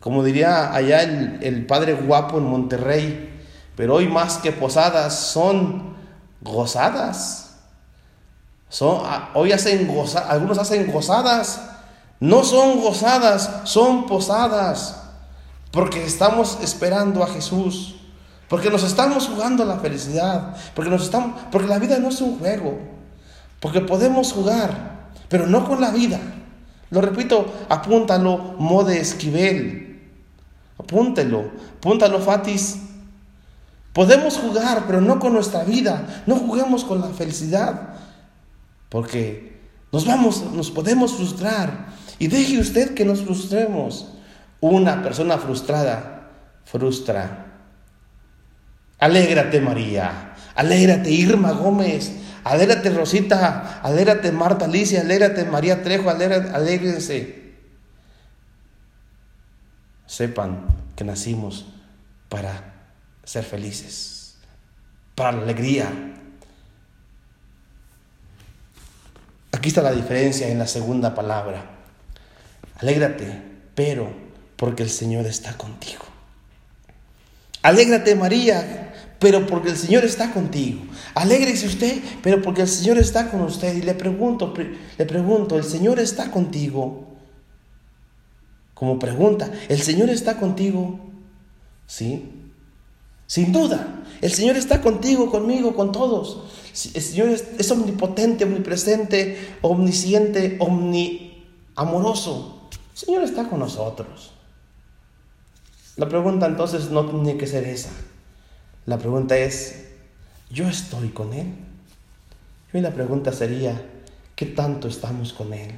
Como 0.00 0.24
diría 0.24 0.74
allá 0.74 1.02
el, 1.02 1.66
padre 1.66 1.92
guapo 1.92 2.38
en 2.38 2.44
Monterrey, 2.44 3.42
pero 3.76 3.96
hoy 3.96 4.08
más 4.08 4.38
que 4.38 4.50
posadas 4.50 5.14
son 5.14 5.94
gozadas. 6.40 7.58
Son, 8.70 9.02
ah, 9.04 9.30
hoy 9.34 9.52
hacen 9.52 9.86
goza, 9.86 10.20
algunos 10.20 10.56
hacen 10.58 10.90
gozadas. 10.90 11.60
No 12.18 12.44
son 12.44 12.80
gozadas, 12.80 13.50
son 13.64 14.06
posadas. 14.06 15.02
Porque 15.70 16.04
estamos 16.04 16.58
esperando 16.62 17.22
a 17.22 17.26
Jesús. 17.26 17.96
Porque 18.48 18.70
nos 18.70 18.82
estamos 18.82 19.28
jugando 19.28 19.64
la 19.64 19.78
felicidad. 19.78 20.56
Porque, 20.74 20.90
nos 20.90 21.02
estamos, 21.02 21.40
porque 21.52 21.68
la 21.68 21.78
vida 21.78 21.98
no 21.98 22.08
es 22.08 22.20
un 22.20 22.38
juego. 22.38 22.78
Porque 23.60 23.80
podemos 23.80 24.32
jugar, 24.32 25.10
pero 25.28 25.46
no 25.46 25.66
con 25.66 25.80
la 25.80 25.90
vida. 25.90 26.18
Lo 26.90 27.00
repito, 27.00 27.46
apúntalo, 27.68 28.54
mode 28.58 28.98
Esquivel. 28.98 29.89
Apúntelo, 30.80 31.50
apúntalo, 31.78 32.20
Fatis. 32.20 32.78
Podemos 33.92 34.36
jugar, 34.38 34.84
pero 34.86 35.00
no 35.00 35.18
con 35.18 35.32
nuestra 35.32 35.64
vida. 35.64 36.22
No 36.26 36.36
juguemos 36.36 36.84
con 36.84 37.00
la 37.00 37.08
felicidad. 37.08 37.94
Porque 38.88 39.60
nos 39.92 40.06
vamos, 40.06 40.42
nos 40.52 40.70
podemos 40.70 41.14
frustrar. 41.14 41.88
Y 42.18 42.28
deje 42.28 42.58
usted 42.58 42.94
que 42.94 43.04
nos 43.04 43.22
frustremos. 43.22 44.08
Una 44.60 45.02
persona 45.02 45.38
frustrada 45.38 46.30
frustra. 46.64 47.46
Alégrate 48.98 49.60
María, 49.62 50.34
alégrate 50.54 51.10
Irma 51.10 51.52
Gómez, 51.52 52.12
alégrate 52.44 52.90
Rosita, 52.90 53.80
alégrate 53.82 54.30
Marta 54.30 54.66
Alicia, 54.66 55.00
alégrate 55.00 55.46
María 55.46 55.82
Trejo, 55.82 56.10
alégrense. 56.10 57.39
Sepan 60.10 60.66
que 60.96 61.04
nacimos 61.04 61.66
para 62.28 62.74
ser 63.22 63.44
felices, 63.44 64.34
para 65.14 65.30
la 65.30 65.42
alegría. 65.44 65.88
Aquí 69.52 69.68
está 69.68 69.82
la 69.82 69.92
diferencia 69.92 70.48
en 70.48 70.58
la 70.58 70.66
segunda 70.66 71.14
palabra. 71.14 71.64
Alégrate, 72.80 73.40
pero 73.76 74.12
porque 74.56 74.82
el 74.82 74.90
Señor 74.90 75.26
está 75.26 75.56
contigo. 75.56 76.02
Alégrate 77.62 78.16
María, 78.16 78.92
pero 79.20 79.46
porque 79.46 79.68
el 79.68 79.76
Señor 79.76 80.04
está 80.04 80.32
contigo. 80.32 80.80
Alégrese 81.14 81.68
usted, 81.68 82.02
pero 82.20 82.42
porque 82.42 82.62
el 82.62 82.68
Señor 82.68 82.98
está 82.98 83.30
con 83.30 83.42
usted. 83.42 83.76
Y 83.76 83.82
le 83.82 83.94
pregunto, 83.94 84.52
le 84.56 85.06
pregunto, 85.06 85.56
¿el 85.56 85.62
Señor 85.62 86.00
está 86.00 86.32
contigo? 86.32 87.09
Como 88.80 88.98
pregunta, 88.98 89.52
¿el 89.68 89.82
Señor 89.82 90.08
está 90.08 90.38
contigo? 90.38 90.98
¿Sí? 91.86 92.32
Sin 93.26 93.52
duda, 93.52 94.04
el 94.22 94.32
Señor 94.32 94.56
está 94.56 94.80
contigo, 94.80 95.30
conmigo, 95.30 95.74
con 95.74 95.92
todos. 95.92 96.44
El 96.94 97.02
Señor 97.02 97.28
es, 97.28 97.70
omnipotente, 97.70 98.44
omnipresente, 98.44 99.58
omnisciente, 99.60 100.56
omniamoroso. 100.60 102.70
El 102.92 102.98
Señor 102.98 103.22
está 103.24 103.50
con 103.50 103.58
nosotros. 103.58 104.32
La 105.96 106.08
pregunta 106.08 106.46
entonces 106.46 106.88
no 106.88 107.04
tiene 107.04 107.36
que 107.36 107.46
ser 107.46 107.64
esa. 107.64 107.90
La 108.86 108.96
pregunta 108.96 109.36
es, 109.36 109.88
¿yo 110.48 110.66
estoy 110.66 111.10
con 111.10 111.34
Él? 111.34 111.48
Y 112.72 112.80
la 112.80 112.94
pregunta 112.94 113.30
sería, 113.30 113.78
¿qué 114.34 114.46
tanto 114.46 114.88
estamos 114.88 115.34
con 115.34 115.52
Él? 115.52 115.72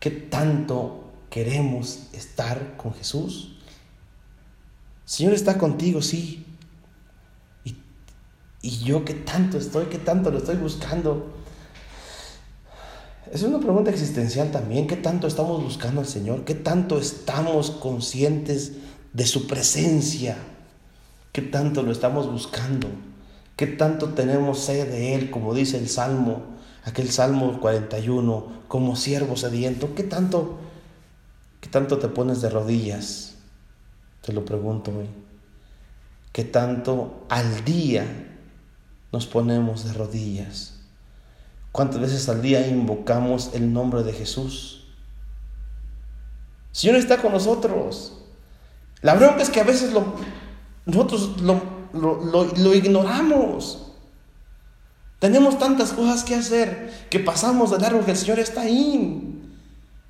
¿Qué 0.00 0.10
tanto 0.10 1.01
queremos 1.32 2.08
estar 2.12 2.76
con 2.76 2.92
Jesús? 2.92 3.56
Señor 5.06 5.32
está 5.32 5.56
contigo, 5.56 6.02
sí. 6.02 6.44
Y, 7.64 8.78
yo 8.84 9.04
qué 9.04 9.14
tanto 9.14 9.56
estoy, 9.56 9.86
qué 9.86 9.98
tanto 9.98 10.30
lo 10.30 10.38
estoy 10.38 10.56
buscando. 10.56 11.32
Es 13.32 13.42
una 13.42 13.58
pregunta 13.60 13.90
existencial 13.90 14.50
también. 14.50 14.86
¿Qué 14.86 14.96
tanto 14.96 15.26
estamos 15.26 15.62
buscando 15.62 16.02
al 16.02 16.06
Señor? 16.06 16.44
¿Qué 16.44 16.54
tanto 16.54 16.98
estamos 16.98 17.70
conscientes 17.70 18.74
de 19.14 19.26
su 19.26 19.46
presencia? 19.46 20.36
¿Qué 21.32 21.40
tanto 21.40 21.82
lo 21.82 21.92
estamos 21.92 22.30
buscando? 22.30 22.88
¿Qué 23.56 23.66
tanto 23.66 24.10
tenemos 24.10 24.58
sed 24.58 24.86
de 24.86 25.14
Él, 25.14 25.30
como 25.30 25.54
dice 25.54 25.78
el 25.78 25.88
Salmo, 25.88 26.42
aquel 26.84 27.10
Salmo 27.10 27.58
41, 27.58 28.64
como 28.68 28.96
siervo 28.96 29.36
sediento? 29.36 29.94
¿Qué 29.94 30.02
tanto, 30.02 30.58
qué 31.62 31.70
tanto 31.70 31.98
te 31.98 32.08
pones 32.08 32.42
de 32.42 32.50
rodillas? 32.50 33.36
Te 34.20 34.32
lo 34.32 34.44
pregunto 34.44 34.90
hoy. 34.90 35.08
¿Qué 36.32 36.44
tanto 36.44 37.24
al 37.30 37.64
día 37.64 38.04
nos 39.12 39.26
ponemos 39.26 39.84
de 39.84 39.92
rodillas? 39.92 40.80
¿Cuántas 41.70 42.00
veces 42.00 42.28
al 42.28 42.42
día 42.42 42.66
invocamos 42.66 43.50
el 43.54 43.72
nombre 43.72 44.02
de 44.02 44.12
Jesús? 44.12 44.88
El 46.72 46.76
Señor 46.76 46.96
está 46.96 47.22
con 47.22 47.32
nosotros. 47.32 48.18
La 49.00 49.14
bronca 49.14 49.42
es 49.42 49.50
que 49.50 49.60
a 49.60 49.64
veces 49.64 49.92
nosotros 50.84 51.40
lo, 51.40 51.62
lo 51.92 52.74
ignoramos. 52.74 53.92
Tenemos 55.20 55.60
tantas 55.60 55.92
cosas 55.92 56.24
que 56.24 56.34
hacer 56.34 57.06
que 57.08 57.20
pasamos 57.20 57.70
de 57.70 57.78
largo 57.78 58.04
que 58.04 58.10
el 58.10 58.16
Señor 58.16 58.40
está 58.40 58.62
ahí. 58.62 59.51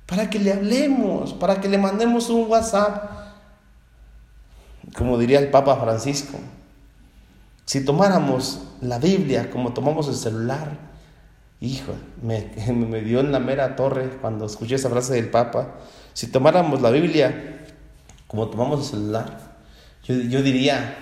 Para 0.05 0.29
que 0.29 0.39
le 0.39 0.51
hablemos, 0.51 1.33
para 1.33 1.61
que 1.61 1.69
le 1.69 1.77
mandemos 1.77 2.29
un 2.29 2.49
WhatsApp, 2.49 3.09
como 4.95 5.17
diría 5.17 5.39
el 5.39 5.49
Papa 5.49 5.77
Francisco, 5.77 6.37
si 7.65 7.85
tomáramos 7.85 8.59
la 8.81 8.99
Biblia 8.99 9.49
como 9.49 9.73
tomamos 9.73 10.07
el 10.09 10.15
celular, 10.15 10.77
hijo, 11.61 11.93
me, 12.21 12.51
me, 12.73 13.01
dio 13.01 13.21
en 13.21 13.31
la 13.31 13.39
mera 13.39 13.75
torre 13.75 14.17
cuando 14.21 14.45
escuché 14.45 14.75
esa 14.75 14.89
frase 14.89 15.13
del 15.13 15.29
Papa, 15.29 15.75
si 16.13 16.27
tomáramos 16.27 16.81
la 16.81 16.89
Biblia 16.89 17.65
como 18.27 18.47
tomamos 18.47 18.81
el 18.81 18.85
celular, 18.85 19.53
yo, 20.03 20.15
yo 20.15 20.41
diría, 20.41 20.97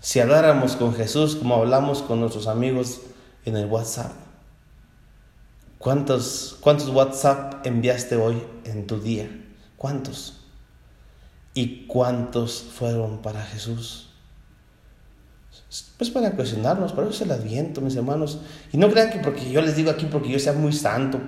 si 0.00 0.20
habláramos 0.20 0.76
con 0.76 0.94
Jesús 0.94 1.34
como 1.36 1.56
hablamos 1.56 2.02
con 2.02 2.20
nuestros 2.20 2.46
amigos 2.46 3.00
en 3.44 3.56
el 3.56 3.66
WhatsApp, 3.66 4.12
¿cuántos, 5.80 6.58
cuántos 6.60 6.90
WhatsApp 6.90 7.66
enviaste 7.66 8.14
hoy 8.14 8.40
en 8.64 8.86
tu 8.86 9.00
día? 9.00 9.28
¿Cuántos? 9.76 10.42
¿Y 11.54 11.86
cuántos 11.86 12.62
fueron 12.62 13.18
para 13.22 13.42
Jesús? 13.42 14.10
Pues 15.96 16.10
para 16.10 16.32
cuestionarnos, 16.32 16.92
por 16.92 17.04
eso 17.04 17.12
es 17.12 17.20
el 17.22 17.32
adviento, 17.32 17.80
mis 17.80 17.96
hermanos. 17.96 18.40
Y 18.72 18.76
no 18.76 18.90
crean 18.90 19.10
que 19.10 19.18
porque 19.18 19.50
yo 19.50 19.60
les 19.62 19.74
digo 19.74 19.90
aquí, 19.90 20.06
porque 20.06 20.28
yo 20.28 20.38
sea 20.38 20.52
muy 20.52 20.72
santo, 20.72 21.20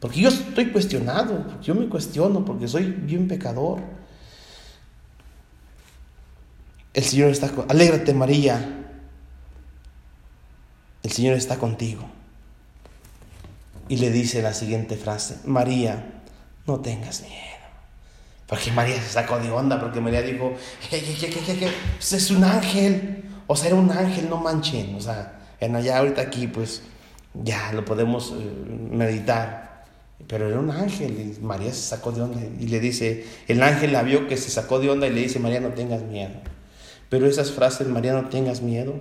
porque 0.00 0.20
yo 0.20 0.28
estoy 0.28 0.70
cuestionado, 0.70 1.60
yo 1.62 1.74
me 1.74 1.88
cuestiono, 1.88 2.44
porque 2.44 2.68
soy 2.68 2.86
bien 2.86 3.28
pecador. 3.28 3.80
El 6.92 7.04
Señor 7.04 7.30
está 7.30 7.48
con... 7.50 7.70
Alégrate 7.70 8.12
María. 8.12 8.88
El 11.02 11.10
Señor 11.10 11.36
está 11.36 11.56
contigo. 11.56 12.04
Y 13.88 13.96
le 13.96 14.10
dice 14.10 14.42
la 14.42 14.54
siguiente 14.54 14.96
frase, 14.96 15.36
María, 15.44 16.22
no 16.66 16.80
tengas 16.80 17.22
miedo. 17.22 17.52
Porque 18.46 18.70
María 18.70 18.96
se 18.96 19.08
sacó 19.08 19.38
de 19.38 19.50
onda, 19.50 19.80
porque 19.80 20.00
María 20.00 20.20
dijo, 20.22 20.52
pues 20.90 22.12
es 22.12 22.30
un 22.30 22.44
ángel. 22.44 23.24
O 23.46 23.56
sea, 23.56 23.68
era 23.68 23.76
un 23.76 23.90
ángel, 23.90 24.28
no 24.28 24.36
manchen. 24.36 24.94
O 24.94 25.00
sea, 25.00 25.40
en 25.58 25.74
allá 25.74 25.98
ahorita 25.98 26.20
aquí, 26.20 26.48
pues 26.48 26.82
ya 27.34 27.72
lo 27.72 27.84
podemos 27.84 28.34
eh, 28.36 28.50
meditar. 28.90 29.86
Pero 30.26 30.48
era 30.48 30.58
un 30.58 30.70
ángel 30.70 31.18
y 31.18 31.40
María 31.40 31.72
se 31.72 31.82
sacó 31.82 32.12
de 32.12 32.22
onda 32.22 32.40
y 32.60 32.66
le 32.68 32.78
dice, 32.78 33.26
el 33.48 33.62
ángel 33.62 33.92
la 33.92 34.02
vio 34.02 34.28
que 34.28 34.36
se 34.36 34.50
sacó 34.50 34.78
de 34.78 34.90
onda 34.90 35.06
y 35.06 35.10
le 35.10 35.22
dice, 35.22 35.38
María, 35.38 35.60
no 35.60 35.70
tengas 35.70 36.02
miedo. 36.02 36.34
Pero 37.08 37.26
esas 37.26 37.50
frases, 37.50 37.88
María, 37.88 38.12
no 38.12 38.28
tengas 38.28 38.62
miedo, 38.62 38.94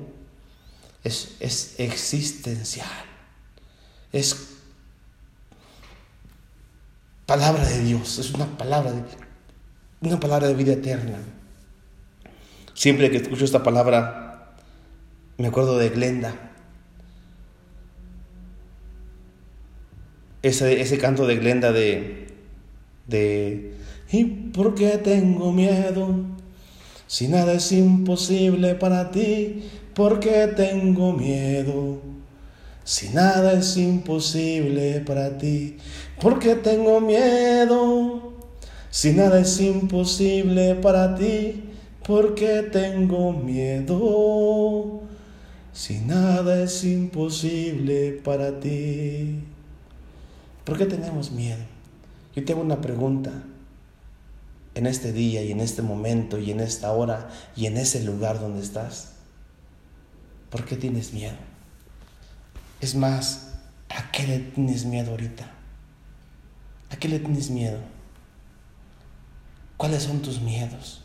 es, 1.03 1.35
es 1.39 1.75
existencial. 1.77 2.87
Es 4.11 4.50
palabra 7.31 7.65
de 7.65 7.81
Dios, 7.85 8.19
es 8.19 8.33
una 8.33 8.45
palabra 8.57 8.91
de 8.91 9.03
una 10.01 10.19
palabra 10.19 10.49
de 10.49 10.53
vida 10.53 10.73
eterna. 10.73 11.17
Siempre 12.73 13.09
que 13.09 13.15
escucho 13.15 13.45
esta 13.45 13.63
palabra, 13.63 14.51
me 15.37 15.47
acuerdo 15.47 15.77
de 15.77 15.87
Glenda. 15.91 16.35
Ese, 20.41 20.81
ese 20.81 20.97
canto 20.97 21.25
de 21.25 21.37
Glenda 21.37 21.71
de, 21.71 22.27
de 23.07 23.75
¿Y 24.11 24.25
por 24.25 24.75
qué 24.75 24.97
tengo 24.97 25.53
miedo? 25.53 26.13
Si 27.07 27.29
nada 27.29 27.53
es 27.53 27.71
imposible 27.71 28.75
para 28.75 29.09
ti, 29.09 29.69
¿por 29.93 30.19
qué 30.19 30.51
tengo 30.53 31.13
miedo? 31.13 32.01
Si 32.91 33.07
nada 33.07 33.53
es 33.53 33.77
imposible 33.77 34.99
para 34.99 35.37
ti, 35.37 35.77
¿por 36.19 36.39
qué 36.39 36.55
tengo 36.55 36.99
miedo? 36.99 38.33
Si 38.89 39.13
nada 39.13 39.39
es 39.39 39.61
imposible 39.61 40.75
para 40.75 41.15
ti, 41.15 41.69
¿por 42.05 42.35
qué 42.35 42.63
tengo 42.69 43.31
miedo? 43.31 45.03
Si 45.71 45.99
nada 45.99 46.61
es 46.61 46.83
imposible 46.83 48.19
para 48.25 48.59
ti, 48.59 49.39
¿por 50.65 50.77
qué 50.77 50.85
tenemos 50.85 51.31
miedo? 51.31 51.63
Yo 52.35 52.43
te 52.43 52.51
hago 52.51 52.61
una 52.61 52.81
pregunta 52.81 53.31
en 54.75 54.85
este 54.85 55.13
día 55.13 55.41
y 55.43 55.53
en 55.53 55.61
este 55.61 55.81
momento 55.81 56.39
y 56.39 56.51
en 56.51 56.59
esta 56.59 56.91
hora 56.91 57.29
y 57.55 57.67
en 57.67 57.77
ese 57.77 58.03
lugar 58.03 58.41
donde 58.41 58.61
estás. 58.61 59.13
¿Por 60.49 60.65
qué 60.65 60.75
tienes 60.75 61.13
miedo? 61.13 61.50
Es 62.81 62.95
más, 62.95 63.53
¿a 63.89 64.11
qué 64.11 64.25
le 64.25 64.39
tienes 64.39 64.85
miedo 64.85 65.11
ahorita? 65.11 65.45
¿A 66.89 66.95
qué 66.97 67.07
le 67.07 67.19
tienes 67.19 67.49
miedo? 67.51 67.79
¿Cuáles 69.77 70.03
son 70.03 70.21
tus 70.21 70.41
miedos? 70.41 71.01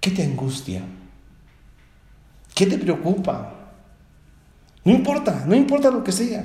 ¿Qué 0.00 0.10
te 0.10 0.22
angustia? 0.22 0.82
¿Qué 2.54 2.66
te 2.66 2.78
preocupa? 2.78 3.54
No 4.84 4.92
importa, 4.92 5.44
no 5.46 5.54
importa 5.54 5.90
lo 5.90 6.04
que 6.04 6.12
sea. 6.12 6.44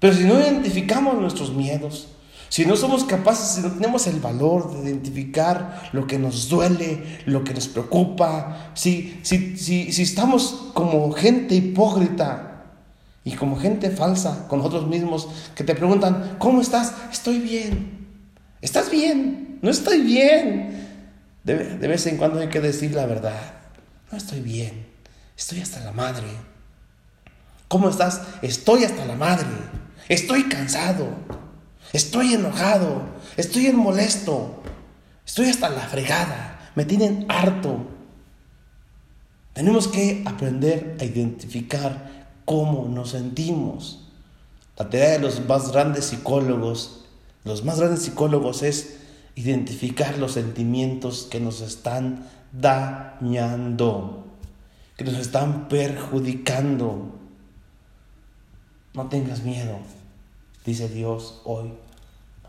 Pero 0.00 0.14
si 0.14 0.24
no 0.24 0.38
identificamos 0.38 1.18
nuestros 1.18 1.52
miedos, 1.52 2.08
si 2.54 2.64
no 2.64 2.76
somos 2.76 3.02
capaces, 3.02 3.56
si 3.56 3.62
no 3.62 3.72
tenemos 3.72 4.06
el 4.06 4.20
valor 4.20 4.72
de 4.72 4.88
identificar 4.88 5.90
lo 5.90 6.06
que 6.06 6.20
nos 6.20 6.48
duele, 6.48 7.02
lo 7.26 7.42
que 7.42 7.52
nos 7.52 7.66
preocupa, 7.66 8.70
si, 8.74 9.18
si, 9.24 9.56
si, 9.56 9.90
si 9.90 10.02
estamos 10.02 10.70
como 10.72 11.10
gente 11.10 11.56
hipócrita 11.56 12.62
y 13.24 13.32
como 13.32 13.58
gente 13.58 13.90
falsa 13.90 14.46
con 14.46 14.60
nosotros 14.60 14.86
mismos 14.86 15.26
que 15.56 15.64
te 15.64 15.74
preguntan, 15.74 16.36
¿cómo 16.38 16.60
estás? 16.60 16.94
Estoy 17.10 17.40
bien. 17.40 18.06
¿Estás 18.60 18.88
bien? 18.88 19.58
No 19.60 19.68
estoy 19.68 20.02
bien. 20.02 21.00
De, 21.42 21.56
de 21.76 21.88
vez 21.88 22.06
en 22.06 22.18
cuando 22.18 22.38
hay 22.38 22.50
que 22.50 22.60
decir 22.60 22.94
la 22.94 23.06
verdad. 23.06 23.54
No 24.12 24.16
estoy 24.16 24.38
bien. 24.38 24.86
Estoy 25.36 25.58
hasta 25.58 25.80
la 25.80 25.90
madre. 25.90 26.28
¿Cómo 27.66 27.88
estás? 27.88 28.20
Estoy 28.42 28.84
hasta 28.84 29.04
la 29.06 29.16
madre. 29.16 29.48
Estoy 30.08 30.44
cansado. 30.44 31.43
Estoy 31.94 32.34
enojado, 32.34 33.02
estoy 33.36 33.66
en 33.66 33.76
molesto, 33.76 34.60
estoy 35.24 35.46
hasta 35.46 35.68
la 35.68 35.82
fregada, 35.82 36.72
me 36.74 36.84
tienen 36.84 37.24
harto. 37.28 37.86
Tenemos 39.52 39.86
que 39.86 40.24
aprender 40.26 40.96
a 40.98 41.04
identificar 41.04 42.32
cómo 42.44 42.88
nos 42.88 43.10
sentimos. 43.10 44.08
La 44.76 44.90
tarea 44.90 45.10
de 45.10 45.18
los 45.20 45.46
más 45.46 45.70
grandes 45.70 46.06
psicólogos, 46.06 47.04
los 47.44 47.64
más 47.64 47.78
grandes 47.78 48.02
psicólogos 48.02 48.64
es 48.64 48.96
identificar 49.36 50.18
los 50.18 50.32
sentimientos 50.32 51.28
que 51.30 51.38
nos 51.38 51.60
están 51.60 52.26
dañando, 52.50 54.26
que 54.96 55.04
nos 55.04 55.14
están 55.14 55.68
perjudicando. 55.68 57.20
No 58.94 59.08
tengas 59.08 59.44
miedo, 59.44 59.78
dice 60.66 60.88
Dios 60.88 61.40
hoy 61.44 61.83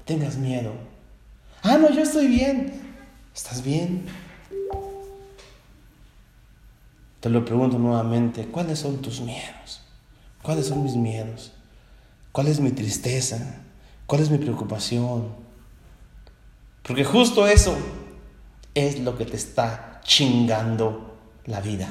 tengas 0.05 0.37
miedo. 0.37 0.73
Ah, 1.63 1.77
no, 1.77 1.89
yo 1.89 2.01
estoy 2.01 2.27
bien. 2.27 2.81
¿Estás 3.33 3.63
bien? 3.63 4.05
Te 7.19 7.29
lo 7.29 7.43
pregunto 7.43 7.79
nuevamente, 7.79 8.45
¿cuáles 8.45 8.79
son 8.79 9.01
tus 9.01 9.19
miedos? 9.19 9.81
¿Cuáles 10.43 10.67
son 10.67 10.83
mis 10.83 10.95
miedos? 10.95 11.51
¿Cuál 12.31 12.47
es 12.47 12.59
mi 12.59 12.71
tristeza? 12.71 13.63
¿Cuál 14.05 14.21
es 14.21 14.29
mi 14.29 14.37
preocupación? 14.37 15.33
Porque 16.83 17.03
justo 17.03 17.47
eso 17.47 17.75
es 18.75 18.99
lo 18.99 19.17
que 19.17 19.25
te 19.25 19.35
está 19.35 20.01
chingando 20.03 21.17
la 21.45 21.61
vida. 21.61 21.89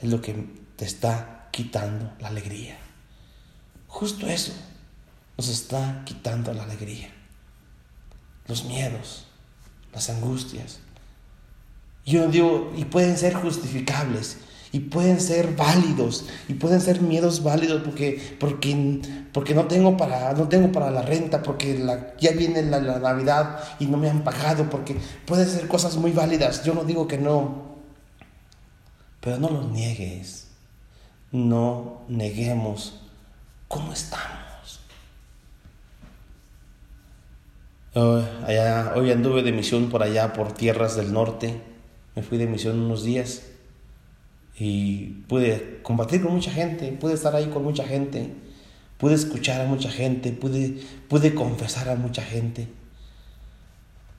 Es 0.00 0.08
lo 0.08 0.20
que 0.20 0.34
te 0.76 0.84
está 0.84 1.48
quitando 1.50 2.12
la 2.20 2.28
alegría. 2.28 2.78
Justo 3.88 4.28
eso 4.28 4.52
nos 5.36 5.48
está 5.48 6.02
quitando 6.04 6.52
la 6.52 6.64
alegría, 6.64 7.10
los 8.46 8.64
miedos, 8.64 9.26
las 9.92 10.10
angustias. 10.10 10.78
Yo 12.06 12.28
digo, 12.28 12.72
y 12.76 12.84
pueden 12.84 13.16
ser 13.16 13.34
justificables, 13.34 14.38
y 14.70 14.80
pueden 14.80 15.20
ser 15.20 15.54
válidos, 15.56 16.26
y 16.48 16.54
pueden 16.54 16.80
ser 16.80 17.00
miedos 17.00 17.42
válidos 17.42 17.82
porque, 17.82 18.36
porque, 18.38 19.00
porque 19.32 19.54
no, 19.54 19.66
tengo 19.66 19.96
para, 19.96 20.32
no 20.32 20.48
tengo 20.48 20.72
para 20.72 20.90
la 20.90 21.02
renta, 21.02 21.42
porque 21.42 21.86
ya 22.18 22.32
viene 22.32 22.62
la, 22.62 22.80
la 22.80 22.98
Navidad 22.98 23.60
y 23.78 23.86
no 23.86 23.96
me 23.96 24.10
han 24.10 24.24
pagado, 24.24 24.68
porque 24.68 24.96
pueden 25.26 25.48
ser 25.48 25.68
cosas 25.68 25.96
muy 25.96 26.10
válidas. 26.10 26.64
Yo 26.64 26.74
no 26.74 26.84
digo 26.84 27.06
que 27.06 27.18
no, 27.18 27.76
pero 29.20 29.38
no 29.38 29.48
los 29.48 29.70
niegues, 29.70 30.48
no 31.30 32.02
neguemos 32.08 33.00
cómo 33.68 33.92
estamos. 33.92 34.43
Allá, 37.94 38.92
hoy 38.96 39.12
anduve 39.12 39.42
de 39.42 39.52
misión 39.52 39.88
por 39.88 40.02
allá, 40.02 40.32
por 40.32 40.52
tierras 40.52 40.96
del 40.96 41.12
norte. 41.12 41.60
Me 42.16 42.22
fui 42.22 42.38
de 42.38 42.46
misión 42.46 42.80
unos 42.80 43.04
días 43.04 43.42
y 44.58 45.24
pude 45.28 45.80
compartir 45.82 46.22
con 46.22 46.32
mucha 46.32 46.50
gente, 46.50 46.92
pude 46.92 47.14
estar 47.14 47.34
ahí 47.34 47.46
con 47.46 47.62
mucha 47.62 47.84
gente, 47.84 48.32
pude 48.98 49.14
escuchar 49.14 49.60
a 49.60 49.66
mucha 49.66 49.90
gente, 49.90 50.32
pude, 50.32 50.80
pude 51.08 51.34
confesar 51.34 51.88
a 51.88 51.96
mucha 51.96 52.22
gente. 52.22 52.68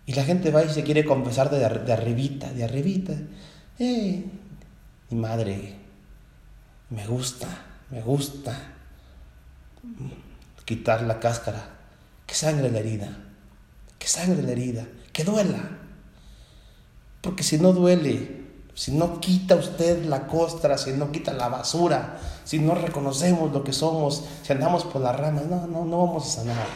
Y 0.05 0.13
la 0.13 0.23
gente 0.23 0.51
va 0.51 0.63
y 0.63 0.69
se 0.69 0.83
quiere 0.83 1.03
confesar 1.03 1.49
de, 1.49 1.57
de 1.59 1.93
arribita, 1.93 2.51
de 2.51 2.63
arribita. 2.63 3.13
Eh, 3.79 4.23
mi 5.09 5.19
madre, 5.19 5.75
me 6.89 7.05
gusta, 7.07 7.47
me 7.91 8.01
gusta 8.01 8.57
quitar 10.63 11.01
la 11.03 11.19
cáscara, 11.19 11.69
que 12.25 12.35
sangre 12.35 12.71
la 12.71 12.79
herida 12.79 13.24
que 14.06 14.12
sangre 14.12 14.44
la 14.44 14.52
herida, 14.52 14.88
que 15.12 15.24
duela. 15.24 15.80
Porque 17.22 17.41
si 17.41 17.58
no 17.58 17.74
duele, 17.74 18.46
si 18.76 18.91
no 18.91 19.20
quita 19.20 19.56
usted 19.56 20.06
la 20.06 20.28
costra, 20.28 20.78
si 20.78 20.91
no 20.91 21.12
quita 21.12 21.34
la 21.34 21.50
basura, 21.50 22.20
si 22.44 22.60
no 22.60 22.76
reconocemos 22.76 23.52
lo 23.52 23.63
que 23.63 23.74
somos, 23.74 24.24
si 24.44 24.54
andamos 24.54 24.84
por 24.84 25.02
las 25.02 25.20
ramas, 25.20 25.48
no, 25.48 25.65
no, 25.65 25.86
no 25.86 26.06
vamos 26.06 26.28
a 26.28 26.41
sanar. 26.41 26.68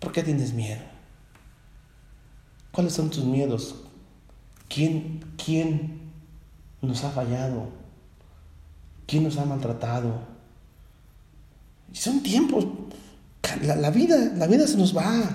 ¿Por 0.00 0.12
qué 0.12 0.22
tienes 0.22 0.52
miedo? 0.52 0.82
¿Cuáles 2.72 2.92
son 2.92 3.08
tus 3.08 3.24
miedos? 3.24 3.74
¿Quién, 4.68 5.32
quién 5.42 6.12
nos 6.82 7.04
ha 7.04 7.10
fallado? 7.10 7.68
¿Quién 9.06 9.24
nos 9.24 9.38
ha 9.38 9.46
maltratado? 9.46 10.12
Son 11.94 12.22
tiempos 12.22 12.66
la, 13.62 13.90
vida, 13.90 14.16
la 14.36 14.46
vida 14.46 14.66
se 14.66 14.76
nos 14.76 14.96
va. 14.96 15.30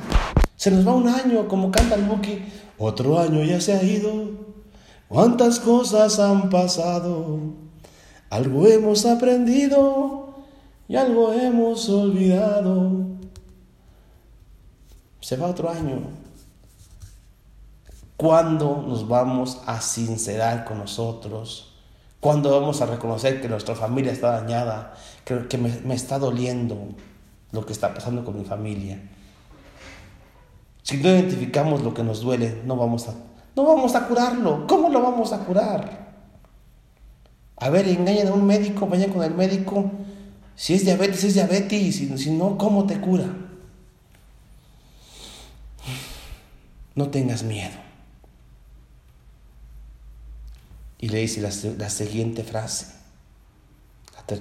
Se 0.56 0.72
nos 0.72 0.88
va 0.88 0.94
un 0.94 1.08
año, 1.08 1.48
como 1.48 1.72
canta 1.72 1.96
el 1.96 2.04
Buki. 2.04 2.44
Otro 2.78 3.20
año 3.20 3.44
ya 3.44 3.60
se 3.60 3.74
ha 3.74 3.84
ido. 3.84 4.12
Cuántas 5.08 5.60
cosas 5.60 6.20
han 6.20 6.50
pasado. 6.50 7.40
Algo 8.30 8.68
hemos 8.68 9.06
aprendido 9.06 10.36
y 10.88 10.96
algo 10.96 11.34
hemos 11.34 11.90
olvidado. 11.90 13.08
Se 15.20 15.38
va 15.38 15.48
otro 15.48 15.70
año. 15.70 16.02
¿Cuándo 18.18 18.86
nos 18.88 19.08
vamos 19.08 19.62
a 19.66 19.82
sincerar 19.82 20.64
con 20.64 20.78
nosotros? 20.78 21.74
¿Cuándo 22.20 22.52
vamos 22.52 22.82
a 22.82 22.86
reconocer 22.86 23.42
que 23.42 23.50
nuestra 23.50 23.74
familia 23.74 24.12
está 24.12 24.32
dañada? 24.32 24.94
Que, 25.26 25.58
me, 25.58 25.70
me 25.84 25.96
está 25.96 26.20
doliendo 26.20 26.78
lo 27.52 27.66
que 27.66 27.74
está 27.74 27.94
pasando 27.94 28.24
con 28.24 28.38
mi 28.38 28.46
familia. 28.46 29.02
Si 30.84 30.98
no 30.98 31.10
identificamos 31.10 31.82
lo 31.82 31.94
que 31.94 32.04
nos 32.04 32.22
duele, 32.22 32.62
no 32.66 32.76
vamos 32.76 33.08
a, 33.08 33.14
no 33.56 33.64
vamos 33.64 33.96
a 33.96 34.08
curarlo. 34.08 34.66
¿Cómo 34.68 34.90
lo 34.90 35.02
vamos 35.02 35.34
a 35.34 35.40
curar? 35.40 36.12
A 37.58 37.70
ver, 37.70 37.88
engañan 37.88 38.28
a 38.28 38.34
un 38.34 38.46
médico, 38.46 38.88
vayan 38.88 39.12
con 39.12 39.24
el 39.24 39.34
médico. 39.34 39.92
Si 40.56 40.74
es 40.74 40.84
diabetes, 40.84 41.24
es 41.24 41.34
diabetes. 41.36 41.96
Si, 41.96 42.18
si 42.18 42.32
no, 42.32 42.58
¿cómo 42.58 42.86
te 42.86 43.00
cura? 43.00 43.26
No 46.96 47.10
tengas 47.10 47.44
miedo. 47.44 47.76
Y 51.00 51.10
le 51.10 51.20
dice 51.20 51.42
la, 51.42 51.90
siguiente 51.90 52.44
frase, 52.44 52.88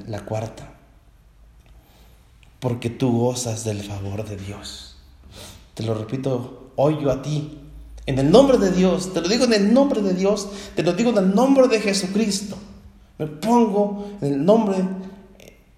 la 0.06 0.24
cuarta 0.24 0.79
porque 2.60 2.90
tú 2.90 3.18
gozas 3.18 3.64
del 3.64 3.82
favor 3.82 4.28
de 4.28 4.36
Dios. 4.36 4.96
Te 5.74 5.82
lo 5.82 5.94
repito 5.94 6.72
hoy 6.76 6.98
yo 7.02 7.10
a 7.10 7.22
ti, 7.22 7.58
en 8.06 8.18
el 8.18 8.30
nombre 8.30 8.58
de 8.58 8.70
Dios, 8.70 9.12
te 9.12 9.20
lo 9.20 9.28
digo 9.28 9.44
en 9.44 9.54
el 9.54 9.72
nombre 9.72 10.02
de 10.02 10.14
Dios, 10.14 10.48
te 10.76 10.82
lo 10.82 10.92
digo 10.92 11.10
en 11.10 11.18
el 11.18 11.34
nombre 11.34 11.68
de 11.68 11.80
Jesucristo. 11.80 12.56
Me 13.18 13.26
pongo 13.26 14.08
en 14.20 14.32
el 14.34 14.44
nombre, 14.44 14.76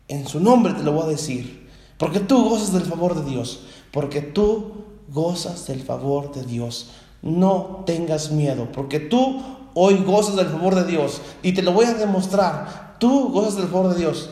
en 0.08 0.26
su 0.26 0.40
nombre 0.40 0.74
te 0.74 0.82
lo 0.82 0.92
voy 0.92 1.04
a 1.04 1.08
decir, 1.08 1.68
porque 1.98 2.20
tú 2.20 2.48
gozas 2.48 2.72
del 2.72 2.82
favor 2.82 3.14
de 3.14 3.30
Dios, 3.30 3.64
porque 3.90 4.20
tú 4.20 4.84
gozas 5.08 5.66
del 5.66 5.82
favor 5.82 6.32
de 6.32 6.44
Dios. 6.44 6.90
No 7.22 7.84
tengas 7.86 8.32
miedo, 8.32 8.68
porque 8.72 8.98
tú 8.98 9.42
hoy 9.74 10.02
gozas 10.04 10.34
del 10.34 10.48
favor 10.48 10.74
de 10.74 10.84
Dios 10.84 11.20
y 11.42 11.52
te 11.52 11.62
lo 11.62 11.72
voy 11.72 11.86
a 11.86 11.94
demostrar. 11.94 12.96
Tú 12.98 13.30
gozas 13.30 13.56
del 13.56 13.68
favor 13.68 13.92
de 13.92 14.00
Dios 14.00 14.30